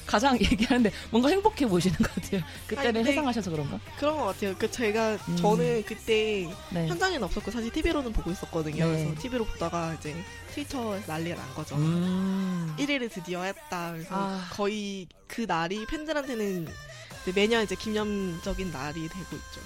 가장 0.09 0.35
얘기하는데 0.41 0.91
뭔가 1.11 1.29
행복해 1.29 1.67
보이시는 1.67 1.97
것 1.97 2.15
같아요. 2.15 2.41
그때를 2.65 2.89
아니, 2.89 3.03
네. 3.03 3.11
회상하셔서 3.11 3.51
그런가? 3.51 3.79
그런 3.99 4.17
것 4.17 4.25
같아요. 4.25 4.55
그 4.57 4.69
제가 4.71 5.17
음. 5.27 5.35
저는 5.37 5.83
그때 5.83 6.49
네. 6.71 6.87
현장에는 6.87 7.23
없었고 7.23 7.51
사실 7.51 7.71
TV로는 7.71 8.11
보고 8.11 8.31
있었거든요. 8.31 8.87
네. 8.87 9.03
그래서 9.05 9.21
TV로 9.21 9.45
보다가 9.45 9.93
이제 9.93 10.15
트위터에서 10.55 11.03
난리가 11.11 11.35
난 11.35 11.53
거죠. 11.53 11.75
음. 11.75 12.73
1위를 12.79 13.11
드디어 13.11 13.43
했다. 13.43 13.91
그래서 13.91 14.09
아. 14.11 14.47
거의 14.51 15.07
그 15.27 15.45
날이 15.47 15.85
팬들한테는 15.85 16.67
이제 17.21 17.31
매년 17.35 17.63
이제 17.63 17.75
기념적인 17.75 18.71
날이 18.71 19.07
되고 19.07 19.35
있죠. 19.35 19.61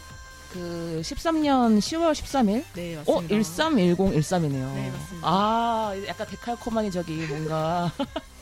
그 0.52 1.00
13년 1.04 1.80
10월 1.80 2.12
13일? 2.12 2.64
네, 2.74 2.96
어, 3.06 3.22
맞습니다. 3.22 3.36
131013이네요. 3.36 4.76
네, 4.76 4.92
맞습니다. 4.92 5.28
아, 5.28 5.94
약간 6.06 6.28
데칼코마니 6.28 6.92
저기 6.92 7.14
뭔가 7.26 7.92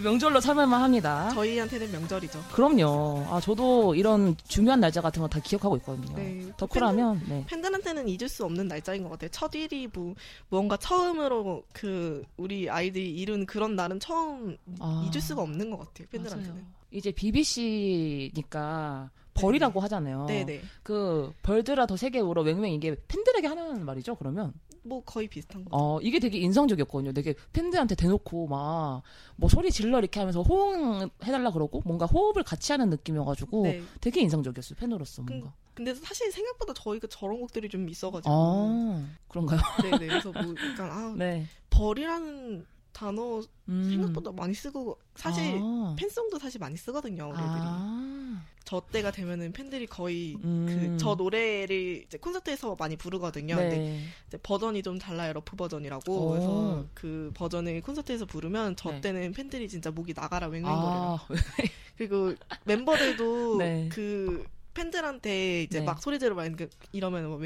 명절로 0.00 0.40
삼을만 0.40 0.80
합니다. 0.82 1.28
저희한테는 1.34 1.92
명절이죠. 1.92 2.42
그럼요. 2.52 3.26
아, 3.28 3.40
저도 3.40 3.94
이런 3.94 4.34
중요한 4.48 4.80
날짜 4.80 5.00
같은 5.02 5.20
거 5.20 5.28
다 5.28 5.38
기억하고 5.40 5.76
있거든요. 5.78 6.14
네. 6.16 6.50
덕후라면, 6.56 7.22
네. 7.28 7.44
팬들한테는 7.48 8.08
잊을 8.08 8.28
수 8.28 8.44
없는 8.44 8.68
날짜인 8.68 9.02
것 9.02 9.10
같아요. 9.10 9.28
첫 9.30 9.50
1위 9.50 9.90
뭐 9.94 10.14
뭔가 10.48 10.76
처음으로 10.76 11.62
그 11.72 12.22
우리 12.36 12.68
아이들이 12.70 13.10
이룬 13.14 13.44
그런 13.46 13.76
날은 13.76 14.00
처음 14.00 14.56
아, 14.78 15.06
잊을 15.10 15.20
수가 15.20 15.42
없는 15.42 15.70
것 15.70 15.78
같아요. 15.78 16.08
팬들한테는. 16.10 16.54
맞아요. 16.54 16.66
이제 16.90 17.10
BBC니까 17.12 19.10
벌이라고 19.34 19.80
하잖아요. 19.80 20.26
네네. 20.26 20.60
그 20.82 21.32
벌들아 21.42 21.86
더 21.86 21.96
세게 21.96 22.20
울어 22.20 22.42
맹맹 22.42 22.72
이게 22.72 22.94
팬들에게 23.08 23.46
하는 23.46 23.84
말이죠. 23.84 24.14
그러면 24.16 24.52
뭐 24.84 25.02
거의 25.04 25.28
비슷한 25.28 25.64
거. 25.64 25.70
어 25.72 26.00
이게 26.00 26.18
되게 26.18 26.38
인상적이었거든요. 26.38 27.12
되게 27.12 27.34
팬들한테 27.52 27.94
대놓고 27.94 28.46
막 28.48 29.02
뭐 29.36 29.48
소리 29.48 29.70
질러 29.72 29.98
이렇게 29.98 30.20
하면서 30.20 30.42
호응해달라 30.42 31.50
그러고 31.50 31.82
뭔가 31.84 32.06
호흡을 32.06 32.42
같이 32.44 32.70
하는 32.72 32.90
느낌이어가지고 32.90 33.62
네. 33.64 33.82
되게 34.00 34.20
인상적이었어요. 34.20 34.76
팬으로서 34.78 35.24
그- 35.24 35.32
뭔가. 35.32 35.52
근데 35.74 35.94
사실 35.94 36.30
생각보다 36.30 36.74
저희가 36.74 37.08
저런 37.08 37.40
곡들이 37.40 37.68
좀 37.68 37.88
있어가지고. 37.88 38.30
아 38.32 39.04
그런가요? 39.28 39.60
네네. 39.82 40.06
그래서 40.06 40.30
뭐 40.30 40.42
약간 40.70 40.90
아 40.90 41.14
네. 41.18 41.46
벌이라는 41.70 42.66
단어 42.92 43.40
음. 43.68 43.88
생각보다 43.90 44.30
많이 44.32 44.52
쓰고 44.54 44.98
사실 45.16 45.58
아. 45.62 45.96
팬송도 45.98 46.38
사실 46.38 46.58
많이 46.60 46.76
쓰거든요. 46.76 47.24
우리들이. 47.28 47.42
아. 47.46 48.44
저 48.64 48.80
때가 48.92 49.10
되면은 49.10 49.52
팬들이 49.52 49.86
거의 49.86 50.36
음. 50.44 50.94
그저 50.96 51.14
노래를 51.14 52.04
이제 52.06 52.18
콘서트에서 52.18 52.76
많이 52.78 52.96
부르거든요. 52.96 53.56
근데 53.56 53.76
네. 53.78 54.04
이제 54.28 54.38
버전이 54.42 54.82
좀 54.82 54.98
달라요. 54.98 55.32
rough 55.34 55.56
버전이라고. 55.56 56.12
오. 56.12 56.30
그래서 56.30 56.84
그 56.94 57.30
버전을 57.34 57.80
콘서트에서 57.82 58.24
부르면 58.26 58.76
저 58.76 58.90
네. 58.92 59.00
때는 59.00 59.32
팬들이 59.32 59.68
진짜 59.68 59.90
목이 59.90 60.14
나가라 60.14 60.48
웽웽거려요. 60.48 61.18
아, 61.20 61.26
그리고 61.96 62.34
멤버들도 62.64 63.56
네. 63.58 63.88
그 63.92 64.44
팬들한테 64.74 65.64
이제 65.64 65.80
네. 65.80 65.84
막 65.84 66.00
소리 66.02 66.18
지르 66.18 66.34
막 66.34 66.46
이러면 66.92 67.28
뭐 67.28 67.38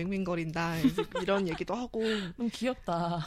이제 0.78 1.02
이런 1.22 1.48
얘기도 1.48 1.74
하고 1.74 2.02
너무 2.36 2.48
귀엽다. 2.52 3.24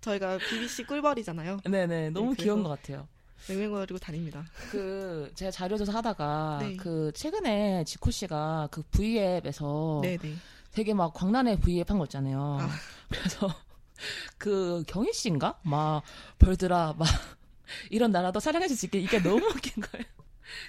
저희가 0.00 0.38
BBC 0.38 0.84
꿀벌이잖아요. 0.84 1.60
네네, 1.64 2.10
너무 2.10 2.28
그래서- 2.30 2.42
귀여운 2.42 2.62
것 2.62 2.68
같아요. 2.68 3.08
웽웽거리고 3.46 3.98
다닙니다. 3.98 4.44
그 4.70 5.30
제가 5.34 5.50
자료 5.50 5.76
조사 5.76 5.92
하다가 5.94 6.58
네. 6.62 6.76
그 6.76 7.12
최근에 7.14 7.84
지코 7.84 8.10
씨가 8.10 8.68
그 8.70 8.82
V앱에서 8.90 10.00
네네. 10.02 10.34
되게 10.72 10.94
막 10.94 11.12
광란의 11.14 11.60
V앱 11.60 11.90
한 11.90 11.98
거 11.98 12.04
있잖아요. 12.04 12.58
아. 12.60 12.68
그래서 13.08 13.48
그 14.38 14.82
경희 14.86 15.12
씨인가 15.12 15.58
막 15.62 16.02
벌들아 16.38 16.94
막 16.98 17.06
이런 17.90 18.10
나라도 18.10 18.40
사랑해줄 18.40 18.76
수 18.76 18.86
있게 18.86 18.98
이게 18.98 19.22
너무 19.22 19.44
웃긴 19.54 19.82
거예요. 19.82 20.04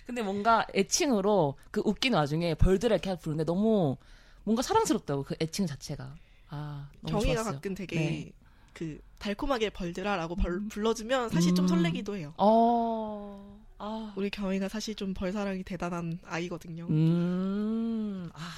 근데 0.05 0.21
뭔가 0.21 0.65
애칭으로 0.75 1.57
그 1.71 1.81
웃긴 1.85 2.13
와중에 2.13 2.55
벌들아 2.55 2.95
이렇게 2.95 3.15
부르는데 3.17 3.45
너무 3.45 3.97
뭔가 4.43 4.61
사랑스럽다고 4.61 5.23
그 5.23 5.35
애칭 5.41 5.65
자체가 5.67 6.15
아 6.49 6.89
너무 7.01 7.19
경희가 7.19 7.35
좋았어요. 7.35 7.53
가끔 7.55 7.73
되게 7.75 7.95
네. 7.95 8.31
그 8.75 8.99
달콤하게 9.19 9.71
벌들아라고 9.71 10.35
벌, 10.35 10.67
불러주면 10.67 11.29
사실 11.29 11.55
좀 11.55 11.65
음. 11.65 11.67
설레기도 11.69 12.15
해요. 12.17 12.33
어. 12.37 13.57
아. 13.79 14.13
우리 14.15 14.29
경희가 14.29 14.67
사실 14.69 14.93
좀 14.95 15.13
벌사랑이 15.15 15.63
대단한 15.63 16.19
아이거든요. 16.25 16.85
음. 16.89 18.29
아. 18.33 18.51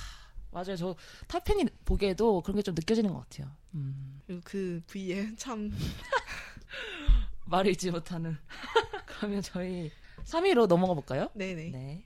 맞아요. 0.52 0.76
저 0.76 0.96
타팬이 1.28 1.66
보기에도 1.86 2.42
그런 2.42 2.56
게 2.56 2.62
좀 2.64 2.74
느껴지는 2.74 3.14
것 3.14 3.20
같아요. 3.30 3.52
음. 3.76 4.22
그리고 4.26 4.42
그 4.44 4.82
V에 4.88 5.36
참 5.38 5.72
말을 7.46 7.72
잊지 7.72 7.92
못하는. 7.92 8.38
그러면 9.06 9.42
저희 9.42 9.92
3위로 10.26 10.68
넘어가 10.68 10.94
볼까요? 10.96 11.30
네네. 11.34 11.70
네. 11.70 12.04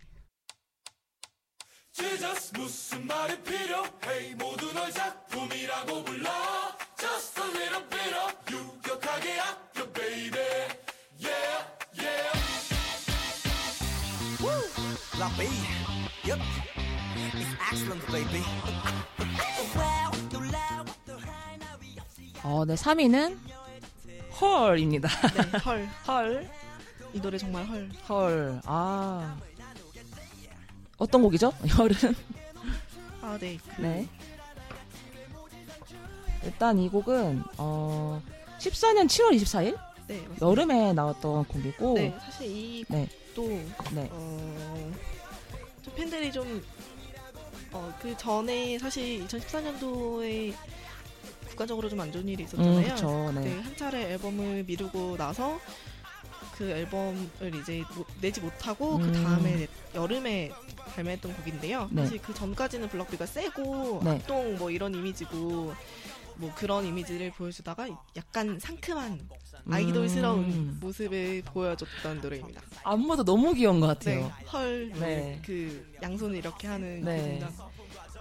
Jesus 2.02 2.52
무슨 2.58 3.06
말이 3.06 3.40
필요해 3.44 4.34
모두 4.36 4.74
널 4.74 4.92
작품이라고 4.92 6.04
불러 6.04 6.30
Just 6.98 7.40
a 7.40 7.48
little 7.48 7.84
bit 7.90 8.16
of 8.16 8.34
유격하게 8.50 9.40
아껴 9.40 9.86
baby 9.94 10.40
Yeah 11.20 11.62
yeah 12.00 12.32
Woo 14.42 14.50
La 15.20 15.30
B 15.38 15.46
Yep 16.26 16.42
It's 17.36 17.54
excellent 17.72 18.06
baby 18.12 18.44
어, 22.44 22.66
네, 22.66 22.74
3위는 22.74 23.38
헐입니다. 24.42 25.08
네, 25.52 25.58
헐. 25.60 25.88
헐. 26.08 26.50
이 27.14 27.22
노래 27.22 27.38
정말 27.38 27.66
헐. 27.68 27.90
헐. 28.10 28.62
아. 28.66 29.38
어떤 31.02 31.24
곡이죠? 31.24 31.52
헐은? 31.80 31.96
아, 33.22 33.36
네. 33.42 33.58
그, 33.76 33.82
네. 33.82 34.08
일단 36.44 36.78
이 36.78 36.90
곡은 36.90 37.44
어 37.58 38.22
14년 38.60 39.08
7월 39.08 39.32
24일 39.36 39.78
네, 40.08 40.18
맞습니다. 40.18 40.46
여름에 40.46 40.94
나왔던 40.94 41.46
곡이고 41.46 41.94
네, 41.96 42.16
사실 42.24 42.48
이 42.48 42.86
네. 42.88 43.08
곡도 43.36 43.48
네. 43.96 44.10
어, 44.12 44.92
좀 45.82 45.96
팬들이 45.96 46.32
좀, 46.32 46.64
어, 47.72 47.92
그 48.00 48.16
전에 48.18 48.78
사실 48.78 49.26
2014년도에 49.28 50.54
국가적으로 51.50 51.90
좀 51.90 52.00
안 52.00 52.12
좋은 52.12 52.28
일이 52.28 52.44
음, 52.44 52.46
있었잖아요. 52.46 52.96
그쵸. 52.96 53.32
네, 53.34 53.42
네. 53.42 53.60
한 53.60 53.76
차례 53.78 54.12
앨범을 54.14 54.64
미루고 54.68 55.18
나서 55.18 55.60
그 56.58 56.70
앨범을 56.70 57.56
이제 57.62 57.84
못- 57.96 58.08
내지 58.20 58.42
못하고 58.42 58.98
그 59.00 59.06
음. 59.06 59.24
다음에 59.24 59.56
내- 59.58 59.68
여름에 59.96 60.52
발매했던 60.96 61.34
곡인데요. 61.36 61.88
네. 61.92 62.04
사실 62.04 62.22
그 62.22 62.34
전까지는 62.34 62.90
블럭비가 62.90 63.26
세고 63.26 64.02
네. 64.04 64.12
악동 64.12 64.58
뭐 64.58 64.70
이런 64.72 64.94
이미지고 64.94 65.74
뭐 66.36 66.52
그런 66.56 66.86
이미지를 66.86 67.32
보여주다가 67.32 67.88
약간 68.16 68.60
상큼한 68.60 69.20
아이돌스러운 69.70 70.40
음. 70.46 70.78
모습을 70.82 71.44
보여줬던 71.46 72.22
노래입니다. 72.22 72.62
안무도 72.84 73.24
너무 73.24 73.54
귀여운 73.54 73.80
것 73.80 74.00
네, 74.00 74.16
같아요. 74.16 74.32
헐, 74.52 74.92
네. 75.00 75.40
그 75.46 75.86
양손을 76.02 76.36
이렇게 76.38 76.68
하는 76.68 77.04
네. 77.04 77.40
그 77.40 77.46
동작. 77.46 77.72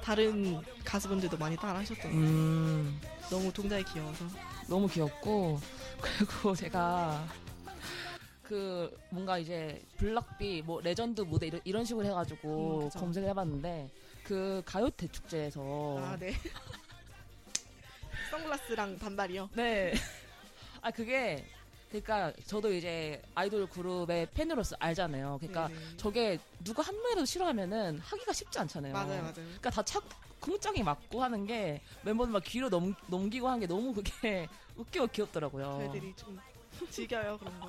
다른 0.02 0.60
가수분들도 0.84 1.36
많이 1.38 1.56
따라하셨던 1.56 2.10
음, 2.10 3.00
너무 3.30 3.52
동작이 3.52 3.84
귀여워서 3.92 4.24
너무 4.66 4.88
귀엽고 4.88 5.60
그리고 6.00 6.54
제가 6.54 7.26
그 8.50 8.98
뭔가 9.10 9.38
이제 9.38 9.80
블락비 9.96 10.62
뭐 10.62 10.80
레전드 10.80 11.20
무대 11.20 11.46
이런, 11.46 11.60
이런 11.62 11.84
식으로 11.84 12.04
음, 12.04 12.10
해가지고 12.10 12.80
그죠. 12.88 12.98
검색을 12.98 13.28
해봤는데 13.28 13.88
그 14.24 14.60
가요 14.66 14.90
대축제에서 14.90 15.62
아 15.96 16.16
네. 16.18 16.34
선글라스랑 18.28 18.98
단발이요. 18.98 19.50
네. 19.54 19.94
아 20.82 20.90
그게 20.90 21.44
그러니까 21.90 22.32
저도 22.44 22.72
이제 22.72 23.22
아이돌 23.36 23.68
그룹의 23.68 24.26
팬으로서 24.34 24.74
알잖아요. 24.80 25.38
그러니까 25.40 25.68
네네. 25.68 25.80
저게 25.96 26.38
누가 26.64 26.82
한 26.82 26.96
명이라도 26.96 27.24
싫어하면은 27.26 28.00
하기가 28.00 28.32
쉽지 28.32 28.58
않잖아요. 28.58 28.92
맞아요, 28.92 29.20
맞아요. 29.22 29.32
그러니까 29.32 29.70
다 29.70 29.84
착, 29.84 30.02
궁짝이 30.40 30.82
맞고 30.82 31.22
하는 31.22 31.46
게 31.46 31.80
멤버들 32.02 32.32
막 32.32 32.42
귀로 32.42 32.68
넘, 32.68 32.96
넘기고 33.06 33.46
하는 33.46 33.60
게 33.60 33.68
너무 33.68 33.94
그게 33.94 34.48
웃기고 34.74 35.06
귀엽더라고요. 35.06 35.76
저희들이 35.76 36.14
좀 36.16 36.40
즐겨요 36.90 37.36
그런 37.38 37.60
거. 37.60 37.68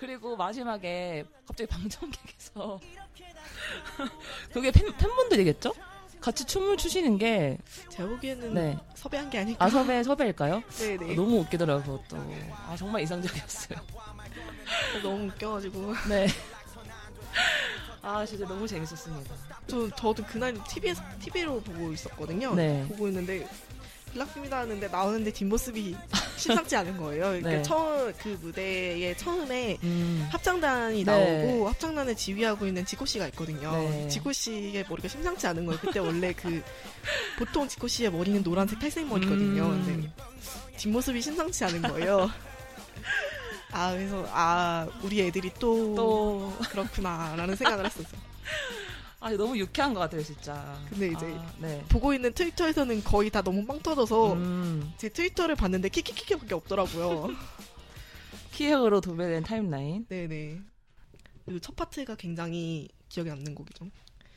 그리고 0.00 0.34
마지막에 0.34 1.26
갑자기 1.46 1.68
방청객에서 1.70 2.80
그게 4.52 4.70
팬, 4.70 4.96
팬분들이겠죠? 4.96 5.74
같이 6.20 6.44
춤을 6.44 6.78
추시는 6.78 7.18
게 7.18 7.58
제가 7.90 8.08
보기에는 8.08 8.54
네. 8.54 8.78
섭외한 8.94 9.30
게 9.30 9.38
아닐까. 9.38 9.64
아 9.64 9.68
섭외 9.70 10.02
섭외일까요? 10.02 10.62
네네. 10.78 11.14
너무 11.14 11.40
웃기더라고요, 11.40 12.02
그것도. 12.02 12.22
아, 12.66 12.76
정말 12.76 13.02
이상적이었어요. 13.02 13.78
너무 15.02 15.26
웃겨가지고 15.28 15.94
네. 16.08 16.26
아, 18.02 18.24
진짜 18.24 18.46
너무 18.46 18.66
재밌었습니다. 18.66 19.34
저 19.66 19.88
저도 19.90 20.24
그날 20.24 20.54
TV에서 20.64 21.02
TV로 21.20 21.60
보고 21.60 21.92
있었거든요. 21.92 22.54
네. 22.54 22.86
보고 22.88 23.08
있는데 23.08 23.46
블락비입니다 24.12 24.58
하는데 24.58 24.88
나오는데 24.88 25.32
뒷모습이 25.32 25.96
심상치 26.36 26.76
않은 26.76 26.96
거예요. 26.96 27.24
그러니까 27.26 27.50
네. 27.50 27.62
처음 27.62 28.12
그 28.14 28.38
무대에 28.40 29.14
처음에 29.16 29.78
음. 29.82 30.26
합창단이 30.30 31.04
네. 31.04 31.44
나오고 31.44 31.68
합창단을 31.68 32.16
지휘하고 32.16 32.66
있는 32.66 32.84
지코 32.84 33.04
씨가 33.04 33.26
있거든요. 33.28 33.72
네. 33.72 34.08
지코 34.08 34.32
씨의 34.32 34.84
머리가 34.88 35.08
심상치 35.08 35.46
않은 35.46 35.66
거예요. 35.66 35.80
그때 35.80 35.98
원래 36.00 36.32
그 36.32 36.62
보통 37.38 37.68
지코 37.68 37.88
씨의 37.88 38.10
머리는 38.10 38.42
노란색 38.42 38.78
탈색 38.78 39.06
머리거든요. 39.06 39.64
음. 39.64 39.84
근데 39.84 40.10
뒷모습이 40.76 41.20
심상치 41.20 41.64
않은 41.64 41.82
거예요. 41.82 42.30
아 43.72 43.92
그래서 43.92 44.26
아 44.32 44.88
우리 45.02 45.20
애들이 45.20 45.50
또, 45.60 45.94
또, 45.94 46.52
그렇구나라는 46.70 47.54
생각을 47.54 47.86
했었어요. 47.86 48.29
아, 49.20 49.30
너무 49.32 49.58
유쾌한 49.58 49.92
것 49.92 50.00
같아요, 50.00 50.22
진짜. 50.22 50.78
근데 50.88 51.08
이제 51.08 51.26
아, 51.26 51.52
네. 51.60 51.84
보고 51.90 52.14
있는 52.14 52.32
트위터에서는 52.32 53.04
거의 53.04 53.28
다 53.28 53.42
너무 53.42 53.64
빵 53.66 53.78
터져서 53.80 54.32
음, 54.32 54.92
제 54.96 55.10
트위터를 55.10 55.56
봤는데 55.56 55.90
키키키키밖에 55.90 56.54
없더라고요. 56.54 57.28
키읔으로 58.52 59.02
도배된 59.02 59.42
타임라인. 59.42 60.06
네네. 60.06 60.60
그리고 61.44 61.60
첫 61.60 61.76
파트가 61.76 62.14
굉장히 62.14 62.88
기억에 63.10 63.28
남는 63.28 63.54
곡이죠. 63.54 63.90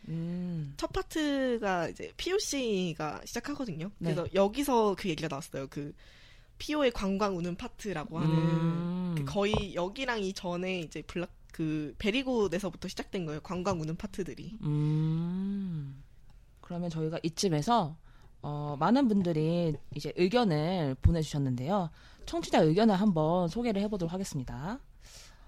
음, 0.10 0.74
첫 0.76 0.92
파트가 0.92 1.88
이제 1.88 2.12
P.O 2.18 2.57
씨가 2.57 3.22
시작하거든요. 3.24 3.90
네. 4.00 4.14
그래서 4.14 4.28
여기서 4.34 4.96
그 4.98 5.08
얘기가 5.08 5.30
나왔어요. 5.30 5.68
그 5.70 5.94
P.O의 6.58 6.92
광광 6.92 7.38
우는 7.38 7.56
파트라고 7.56 8.20
하는 8.20 8.36
음. 8.36 9.16
그 9.18 9.26
거의 9.26 9.76
여기랑 9.76 10.22
이 10.22 10.34
전에 10.34 10.82
이제 10.82 11.02
블락 11.04 11.30
그 11.54 11.94
Very 12.00 12.20
Good에서부터 12.20 12.88
시작된 12.88 13.28
거예요. 13.28 13.40
광광 13.42 13.80
우는 13.80 13.96
파트들이. 13.96 14.58
음. 14.64 16.04
그러면 16.62 16.90
저희가 16.90 17.20
이쯤에서 17.22 17.96
어, 18.42 18.76
많은 18.80 19.08
분들이 19.08 19.76
이제 19.96 20.12
의견을 20.18 20.96
보내주셨는데요. 21.02 21.92
청취자 22.26 22.62
의견을 22.62 22.96
한번 22.96 23.48
소개를 23.48 23.82
해보도록 23.84 24.12
하겠습니다. 24.12 24.80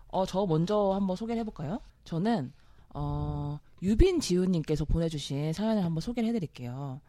어, 0.10 0.26
저 0.28 0.46
먼저 0.46 0.92
한번 0.94 1.16
소개를 1.16 1.40
해볼까요? 1.40 1.82
저는 2.04 2.54
어, 2.94 3.60
유빈 3.82 4.20
지우님께서 4.20 4.86
보내주신 4.86 5.54
사연을 5.54 5.84
한번 5.84 6.02
소개를 6.02 6.30
해드릴게요. 6.30 7.02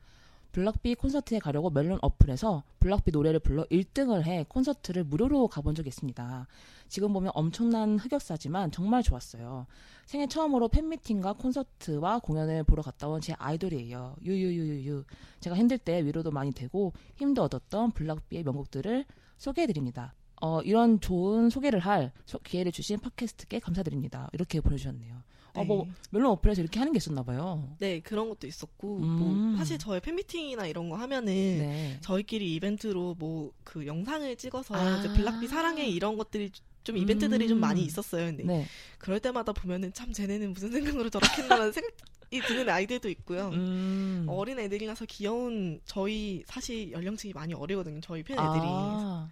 블락비 0.61 0.95
콘서트에 0.95 1.39
가려고 1.39 1.69
멜론 1.69 1.99
어플에서 2.01 2.63
블락비 2.81 3.11
노래를 3.11 3.41
불러 3.41 3.65
1등을 3.65 4.23
해 4.25 4.47
콘서트를 4.49 5.05
무료로 5.05 5.49
가본 5.49 5.75
적이 5.75 5.89
있습니다. 5.89 6.47
지금 6.89 7.13
보면 7.13 7.31
엄청난 7.35 7.99
흑역사지만 7.99 8.71
정말 8.71 9.03
좋았어요. 9.03 9.67
생애 10.07 10.27
처음으로 10.27 10.69
팬미팅과 10.69 11.35
콘서트와 11.35 12.21
공연을 12.21 12.65
보러 12.65 12.81
갔다 12.83 13.07
온 13.07 13.21
제 13.21 13.35
아이돌이에요. 13.39 14.17
유유유유유. 14.25 15.05
제가 15.41 15.57
힘들 15.57 15.77
때 15.77 16.03
위로도 16.03 16.31
많이 16.31 16.53
되고 16.53 16.95
힘도 17.17 17.43
얻었던 17.43 17.91
블락비의 17.91 18.43
명곡들을 18.45 19.05
소개해드립니다. 19.37 20.15
어, 20.41 20.63
이런 20.63 21.01
좋은 21.01 21.51
소개를 21.51 21.81
할 21.81 22.13
소- 22.25 22.39
기회를 22.39 22.73
주신 22.73 22.99
팟캐스트께 23.01 23.59
감사드립니다. 23.61 24.31
이렇게 24.33 24.63
보내주셨네요. 24.63 25.23
어, 25.57 25.65
뭐, 25.65 25.87
멜론 26.11 26.33
어플에서 26.33 26.61
이렇게 26.61 26.79
하는 26.79 26.93
게 26.93 26.99
있었나 26.99 27.23
봐요. 27.23 27.69
네 27.79 28.01
그런 28.01 28.29
것도 28.29 28.47
있었고 28.47 28.99
음. 28.99 29.07
뭐 29.07 29.57
사실 29.59 29.79
저희 29.79 30.01
팬미팅이나 30.01 30.67
이런 30.67 30.89
거 30.89 30.97
하면은 30.97 31.33
네. 31.33 31.99
저희끼리 32.01 32.55
이벤트로 32.55 33.17
뭐 33.19 33.53
그 33.65 33.87
영상을 33.87 34.37
찍어서 34.37 34.75
아. 34.75 34.99
이제 34.99 35.13
블락비 35.13 35.49
사랑해 35.49 35.87
이런 35.87 36.17
것들이 36.17 36.51
좀 36.85 36.97
이벤트들이 36.97 37.49
좀 37.49 37.59
음. 37.59 37.61
많이 37.61 37.83
있었어요. 37.83 38.27
근데 38.27 38.45
네. 38.45 38.67
그럴 38.99 39.19
때마다 39.21 39.53
보면은 39.53 39.93
참 39.93 40.13
쟤네는 40.13 40.53
무슨 40.53 40.71
생각으로 40.71 41.11
저렇게 41.11 41.43
했나라는 41.43 41.73
생각이 41.73 42.41
드는 42.47 42.69
아이들도 42.69 43.09
있고요. 43.11 43.49
음. 43.53 44.27
어린 44.29 44.59
애들이라서 44.59 45.05
귀여운 45.07 45.81
저희 45.85 46.43
사실 46.47 46.93
연령층이 46.93 47.33
많이 47.35 47.55
어리거든요. 47.55 48.01
저희 48.01 48.23
팬 48.23 48.39
애들이. 48.39 48.63
아, 48.63 49.29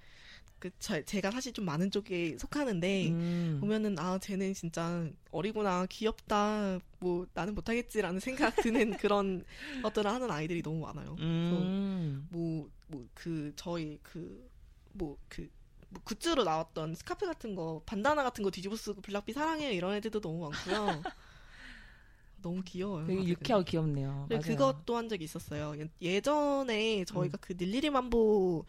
그 0.64 0.70
저- 0.78 1.02
제가 1.02 1.30
사실 1.30 1.52
좀 1.52 1.66
많은 1.66 1.90
쪽에 1.90 2.38
속하는데 2.38 3.08
음. 3.10 3.58
보면은 3.60 3.98
아 3.98 4.18
쟤는 4.18 4.54
진짜 4.54 5.06
어리구나 5.30 5.84
귀엽다 5.90 6.78
뭐 7.00 7.26
나는 7.34 7.54
못하겠지라는 7.54 8.18
생각 8.18 8.56
드는 8.56 8.96
그런 9.06 9.44
것들을 9.82 10.10
하는 10.10 10.30
아이들이 10.30 10.62
너무 10.62 10.80
많아요. 10.86 11.16
음. 11.18 12.26
뭐뭐 12.30 13.06
그 13.12 13.52
저희 13.56 13.98
그 14.02 14.48
뭐그뭐 14.94 15.48
굿즈로 16.04 16.44
나왔던 16.44 16.94
스카프 16.94 17.26
같은 17.26 17.54
거 17.54 17.82
반다나 17.84 18.22
같은 18.22 18.42
거 18.42 18.50
뒤집어 18.50 18.74
쓰고 18.74 19.02
블락비 19.02 19.34
사랑해요 19.34 19.70
이런 19.70 19.94
애들도 19.96 20.18
너무 20.22 20.48
많고요. 20.48 21.02
너무 22.40 22.62
귀여워요. 22.64 23.06
되게 23.06 23.20
아, 23.20 23.24
유쾌하고 23.24 23.64
귀엽네요. 23.64 24.26
네, 24.30 24.36
맞아요. 24.36 24.46
그것도 24.46 24.96
한 24.96 25.10
적이 25.10 25.24
있었어요. 25.24 25.74
예- 25.78 25.88
예전에 26.00 27.04
저희가 27.04 27.36
그 27.40 27.52
닐리리 27.58 27.90
만보 27.90 28.64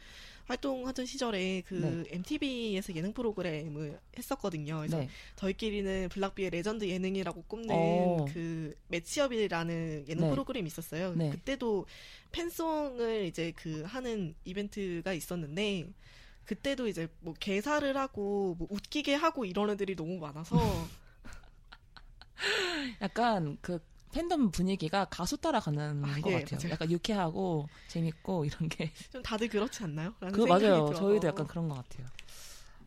활동하던 0.46 1.06
시절에 1.06 1.64
그 1.66 1.74
네. 1.74 2.16
MTV에서 2.16 2.96
예능 2.96 3.14
프로그램을 3.14 4.00
했었거든요. 4.18 4.78
그래서 4.78 5.00
네. 5.00 5.10
저희끼리는 5.36 6.10
블락비의 6.10 6.52
레전드 6.52 6.88
예능이라고 6.88 7.44
꼽는 7.44 7.70
어. 7.72 8.26
그 8.32 8.76
Match 8.88 9.30
Up이라는 9.30 10.06
예능 10.08 10.24
네. 10.24 10.30
프로그램이 10.30 10.68
있었어요. 10.68 11.14
네. 11.16 11.32
그때도 11.32 11.86
팬송을 12.32 13.26
이제 13.26 13.54
그 13.56 13.84
하는 13.84 14.36
이벤트가 14.46 15.14
있었는데 15.14 15.88
그때도 16.46 16.88
이제 16.88 17.08
뭐 17.22 17.34
개사를 17.40 17.98
하고 17.98 18.56
뭐 18.60 18.68
웃기게 18.70 19.16
하고 19.16 19.46
이런 19.46 19.72
애들이 19.72 19.96
너무 19.96 20.20
많아서 20.20 20.58
약간 23.02 23.58
그 23.62 23.80
팬덤 24.16 24.50
분위기가 24.50 25.04
가수 25.06 25.36
따라가는 25.36 26.06
아, 26.06 26.22
것 26.22 26.32
예, 26.32 26.40
같아요. 26.40 26.58
맞아요. 26.62 26.72
약간 26.72 26.90
유쾌하고 26.90 27.68
재밌고 27.90 28.46
이런 28.46 28.70
게. 28.70 28.94
좀 29.12 29.22
다들 29.22 29.50
그렇지 29.50 29.84
않나요? 29.84 30.14
생각이 30.22 30.48
맞아요. 30.48 30.86
들어서. 30.86 30.94
저희도 30.94 31.28
약간 31.28 31.46
그런 31.46 31.68
것 31.68 31.76
같아요. 31.76 32.08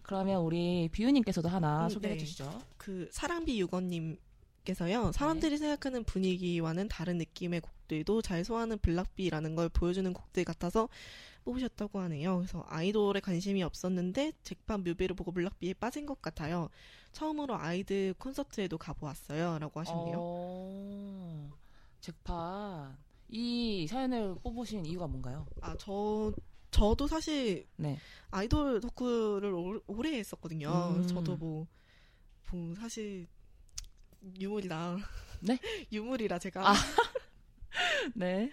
그러면 0.03 0.41
우리 0.41 0.89
비유님께서도 0.91 1.51
하나 1.51 1.85
음, 1.85 1.89
소개해 1.91 2.15
네. 2.15 2.19
주시죠. 2.19 2.63
그 2.79 3.11
사랑비 3.13 3.61
유건님 3.61 4.17
께서요 4.65 5.13
사람들이 5.13 5.59
생각하는 5.59 6.05
분위기와는 6.05 6.89
다른 6.89 7.19
느낌의 7.19 7.61
곡들도 7.61 8.23
잘 8.23 8.43
소화하는 8.45 8.79
블락비라는 8.79 9.55
걸 9.55 9.69
보여주는 9.69 10.11
곡들 10.11 10.45
같아서 10.45 10.89
뽑으셨다고 11.45 11.99
하네요. 12.01 12.37
그래서 12.39 12.65
아이돌에 12.69 13.21
관심이 13.21 13.63
없었는데 13.63 14.33
잭팝 14.43 14.81
뮤비를 14.83 15.17
보고 15.17 15.33
블락비에 15.33 15.75
빠진 15.75 16.07
것 16.07 16.21
같아요. 16.21 16.69
처음으로 17.13 17.57
아이들 17.57 18.15
콘서트에도 18.15 18.77
가보았어요.라고 18.79 19.81
하셨네요. 19.81 20.19
어, 20.21 21.51
잭팟. 22.01 22.97
이 23.31 23.87
사연을 23.89 24.37
뽑으신 24.43 24.87
이유가 24.87 25.07
뭔가요? 25.07 25.47
아 25.61 25.75
저 25.79 26.33
저도 26.71 27.07
사실 27.07 27.67
네. 27.77 27.99
아이돌 28.31 28.81
덕후를 28.81 29.53
오- 29.55 29.83
오래 29.87 30.13
했었거든요. 30.19 30.69
음. 30.99 31.07
저도 31.07 31.37
뭐, 31.37 31.67
뭐 32.53 32.75
사실 32.75 33.27
유물이라 34.39 34.99
네? 35.41 35.59
유물이라 35.93 36.39
제가 36.39 36.71
아. 36.71 36.75
네. 38.15 38.51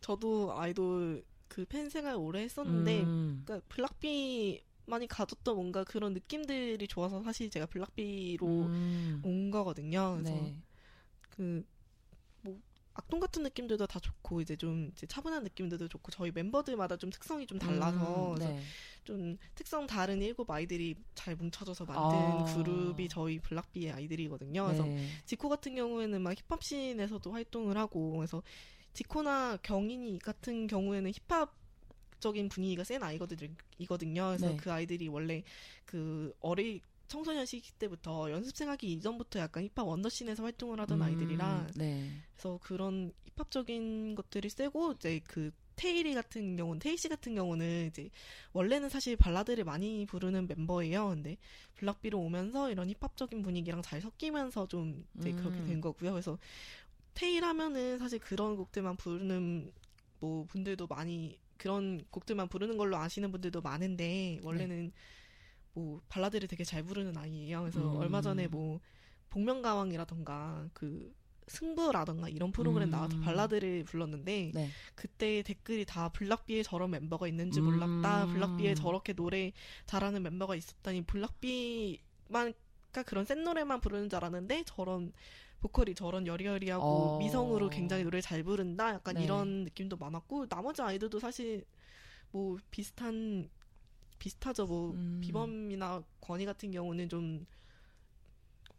저도 0.00 0.58
아이돌 0.58 1.24
그 1.60 1.66
팬 1.66 1.88
생활 1.90 2.14
오래 2.16 2.42
했었는데 2.42 3.02
음, 3.04 3.42
그러니까 3.44 3.66
블락비만이 3.68 5.06
가졌던 5.08 5.54
뭔가 5.54 5.84
그런 5.84 6.14
느낌들이 6.14 6.86
좋아서 6.88 7.22
사실 7.22 7.50
제가 7.50 7.66
블락비로 7.66 8.46
음, 8.46 9.20
온 9.24 9.50
거거든요. 9.50 10.14
그래서 10.14 10.34
네. 10.34 10.56
그뭐 11.30 12.60
악동 12.94 13.20
같은 13.20 13.42
느낌들도 13.42 13.86
다 13.86 14.00
좋고 14.00 14.40
이제 14.40 14.56
좀 14.56 14.90
이제 14.92 15.06
차분한 15.06 15.44
느낌들도 15.44 15.88
좋고 15.88 16.10
저희 16.10 16.32
멤버들마다 16.32 16.96
좀 16.96 17.10
특성이 17.10 17.46
좀 17.46 17.58
달라서 17.58 18.30
음, 18.30 18.34
그래서 18.34 18.52
네. 18.52 18.60
좀 19.04 19.38
특성 19.54 19.86
다른 19.86 20.20
일곱 20.22 20.50
아이들이 20.50 20.96
잘 21.14 21.36
뭉쳐져서 21.36 21.84
만든 21.84 22.40
아. 22.40 22.44
그룹이 22.54 23.08
저희 23.08 23.38
블락비의 23.38 23.92
아이들이거든요. 23.92 24.64
그래서 24.64 24.84
네. 24.84 25.08
지코 25.24 25.48
같은 25.48 25.74
경우에는 25.74 26.20
막 26.20 26.34
힙합씬에서도 26.48 27.32
활동을 27.32 27.76
하고 27.76 28.16
그래서 28.16 28.42
지코나 28.92 29.58
경인이 29.62 30.18
같은 30.18 30.66
경우에는 30.66 31.10
힙합 31.12 31.54
적인 32.18 32.48
분위기가 32.48 32.84
센 32.84 33.02
아이거든요. 33.02 33.56
그래서 34.26 34.48
네. 34.48 34.56
그 34.56 34.70
아이들이 34.70 35.08
원래 35.08 35.42
그 35.86 36.34
어리 36.40 36.82
청소년 37.08 37.44
시기 37.44 37.72
때부터 37.72 38.30
연습생하기 38.30 38.92
이전부터 38.92 39.40
약간 39.40 39.64
힙합 39.64 39.86
원더씬에서 39.86 40.44
활동을 40.44 40.78
하던 40.80 40.98
음, 40.98 41.02
아이들이라 41.02 41.66
네. 41.76 42.08
그래서 42.34 42.58
그런 42.62 43.12
힙합적인 43.34 44.14
것들이 44.14 44.48
세고 44.48 44.92
이제 44.92 45.20
그 45.26 45.50
테일이 45.80 46.14
같은 46.14 46.56
경우는 46.56 46.78
테일 46.78 46.98
씨 46.98 47.08
같은 47.08 47.34
경우는 47.34 47.86
이제 47.86 48.10
원래는 48.52 48.90
사실 48.90 49.16
발라드를 49.16 49.64
많이 49.64 50.04
부르는 50.04 50.46
멤버예요. 50.46 51.08
근데 51.08 51.38
블락비로 51.76 52.20
오면서 52.20 52.70
이런 52.70 52.90
힙합적인 52.90 53.40
분위기랑 53.42 53.80
잘 53.80 54.02
섞이면서 54.02 54.68
좀 54.68 55.06
이제 55.18 55.32
그렇게 55.32 55.60
음. 55.60 55.66
된 55.66 55.80
거고요. 55.80 56.12
그래서 56.12 56.38
테일 57.14 57.44
하면은 57.44 57.98
사실 57.98 58.18
그런 58.18 58.56
곡들만 58.56 58.96
부르는 58.96 59.72
뭐 60.20 60.44
분들도 60.44 60.86
많이 60.86 61.38
그런 61.56 62.02
곡들만 62.10 62.48
부르는 62.48 62.76
걸로 62.76 62.96
아시는 62.96 63.32
분들도 63.32 63.60
많은데 63.60 64.38
원래는 64.42 64.92
뭐 65.74 66.00
발라드를 66.08 66.48
되게 66.48 66.64
잘 66.64 66.82
부르는 66.82 67.16
아이예요. 67.16 67.60
그래서 67.60 67.80
음. 67.80 67.96
얼마 67.96 68.20
전에 68.20 68.48
뭐 68.48 68.80
복면가왕이라던가 69.30 70.68
그 70.72 71.14
승부라던가 71.48 72.28
이런 72.28 72.52
프로그램 72.52 72.88
음. 72.88 72.90
나와서 72.90 73.18
발라드를 73.20 73.84
불렀는데 73.84 74.52
네. 74.54 74.70
그때 74.94 75.42
댓글이 75.42 75.84
다 75.84 76.08
블락비에 76.10 76.62
저런 76.62 76.90
멤버가 76.90 77.26
있는지 77.28 77.60
음. 77.60 77.64
몰랐다. 77.64 78.26
블락비에 78.26 78.74
저렇게 78.74 79.12
노래 79.12 79.52
잘하는 79.86 80.22
멤버가 80.22 80.54
있었다니 80.54 81.02
블락비만 81.02 82.54
까 82.92 83.04
그런 83.04 83.24
센 83.24 83.44
노래만 83.44 83.80
부르는 83.80 84.08
줄 84.08 84.16
알았는데 84.16 84.64
저런 84.66 85.12
보컬이 85.60 85.94
저런 85.94 86.26
여리여리하고 86.26 86.84
어. 86.84 87.18
미성으로 87.18 87.68
굉장히 87.70 88.02
노래 88.04 88.20
잘 88.20 88.42
부른다. 88.42 88.94
약간 88.94 89.14
네. 89.14 89.24
이런 89.24 89.64
느낌도 89.64 89.96
많았고 89.96 90.48
나머지 90.48 90.82
아이들도 90.82 91.20
사실 91.20 91.64
뭐 92.30 92.58
비슷한 92.70 93.48
비슷하죠. 94.18 94.66
뭐 94.66 94.92
음. 94.92 95.20
비범이나 95.22 96.02
권희 96.20 96.44
같은 96.44 96.70
경우는 96.70 97.08
좀 97.08 97.46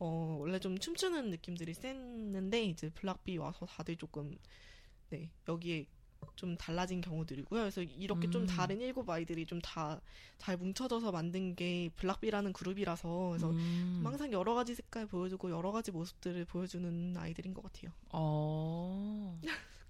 어, 0.04 0.38
원래 0.39 0.60
좀 0.60 0.80
춤추는 0.80 1.30
느낌들이 1.30 1.76
셌는데, 1.76 2.63
이제 2.63 2.89
블락비 2.89 3.38
와서 3.38 3.67
다들 3.67 3.98
조금, 3.98 4.36
네, 5.12 5.30
여기에 5.48 5.86
좀 6.36 6.58
달라진 6.58 7.02
경우들이고요. 7.02 7.62
그래서 7.62 7.82
이렇게 7.82 8.30
좀 8.30 8.44
음. 8.44 8.48
다른 8.48 8.80
일곱 8.82 9.10
아이들이 9.10 9.46
좀 9.46 9.60
다 9.62 10.00
잘 10.42 10.58
뭉쳐져서 10.58 11.12
만든 11.12 11.56
게 11.56 11.92
블락비라는 11.98 12.52
그룹이라서, 12.54 13.28
그래서 13.30 13.52
음. 13.52 14.02
항상 14.04 14.32
여러 14.32 14.56
가지 14.56 14.74
색깔 14.74 15.06
보여주고 15.06 15.52
여러 15.52 15.72
가지 15.72 15.92
모습들을 15.92 16.46
보여주는 16.46 17.16
아이들인 17.16 17.54
것 17.54 17.62
같아요. 17.62 17.92
어. 18.10 19.40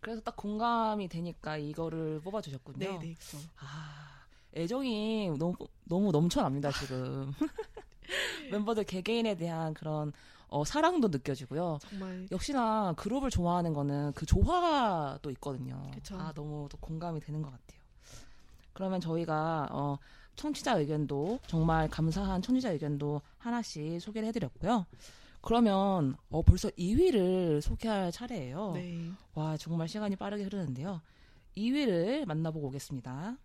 그래서 0.02 0.20
딱 0.20 0.36
공감이 0.36 1.08
되니까 1.08 1.56
이거를 1.56 2.20
뽑아주셨군요. 2.20 2.80
네, 2.80 2.91
네, 3.00 3.13
그렇죠. 3.13 3.38
아, 3.60 4.26
애정이 4.54 5.30
너무, 5.39 5.56
너무 5.86 6.12
넘쳐납니다, 6.12 6.70
지금. 6.74 7.32
멤버들 8.52 8.84
개개인에 8.84 9.36
대한 9.36 9.74
그런, 9.74 10.12
어, 10.52 10.66
사랑도 10.66 11.08
느껴지고요. 11.08 11.80
정말 11.82 12.28
역시나 12.30 12.94
그룹을 12.98 13.30
좋아하는 13.30 13.74
거는 13.74 14.12
그 14.14 14.26
조화도 14.26 15.32
있거든요. 15.32 15.82
그쵸. 15.94 16.18
아, 16.20 16.34
너무 16.34 16.68
또 16.70 16.78
공감이 16.78 17.22
되는 17.22 17.42
것 17.42 17.50
같아요. 17.50 17.80
그러면 18.74 19.00
저희가, 19.00 19.70
어, 19.72 19.98
청취자 20.36 20.78
의견도, 20.78 21.40
정말 21.48 21.90
감사한 21.90 22.42
청취자 22.42 22.72
의견도 22.72 23.22
하나씩 23.38 24.02
소개를 24.02 24.28
해드렸고요. 24.28 24.86
그러면, 25.42 26.16
어, 26.30 26.42
벌써 26.42 26.70
2위를 26.72 27.62
소개할 27.62 28.12
차례예요. 28.12 28.74
네. 28.74 29.10
와, 29.34 29.56
정말 29.56 29.88
시간이 29.88 30.18
빠르게 30.18 30.44
흐르는데요. 30.44 31.02
2위를 31.56 32.26
만나보고 32.26 32.68
오겠습니다. 32.68 33.38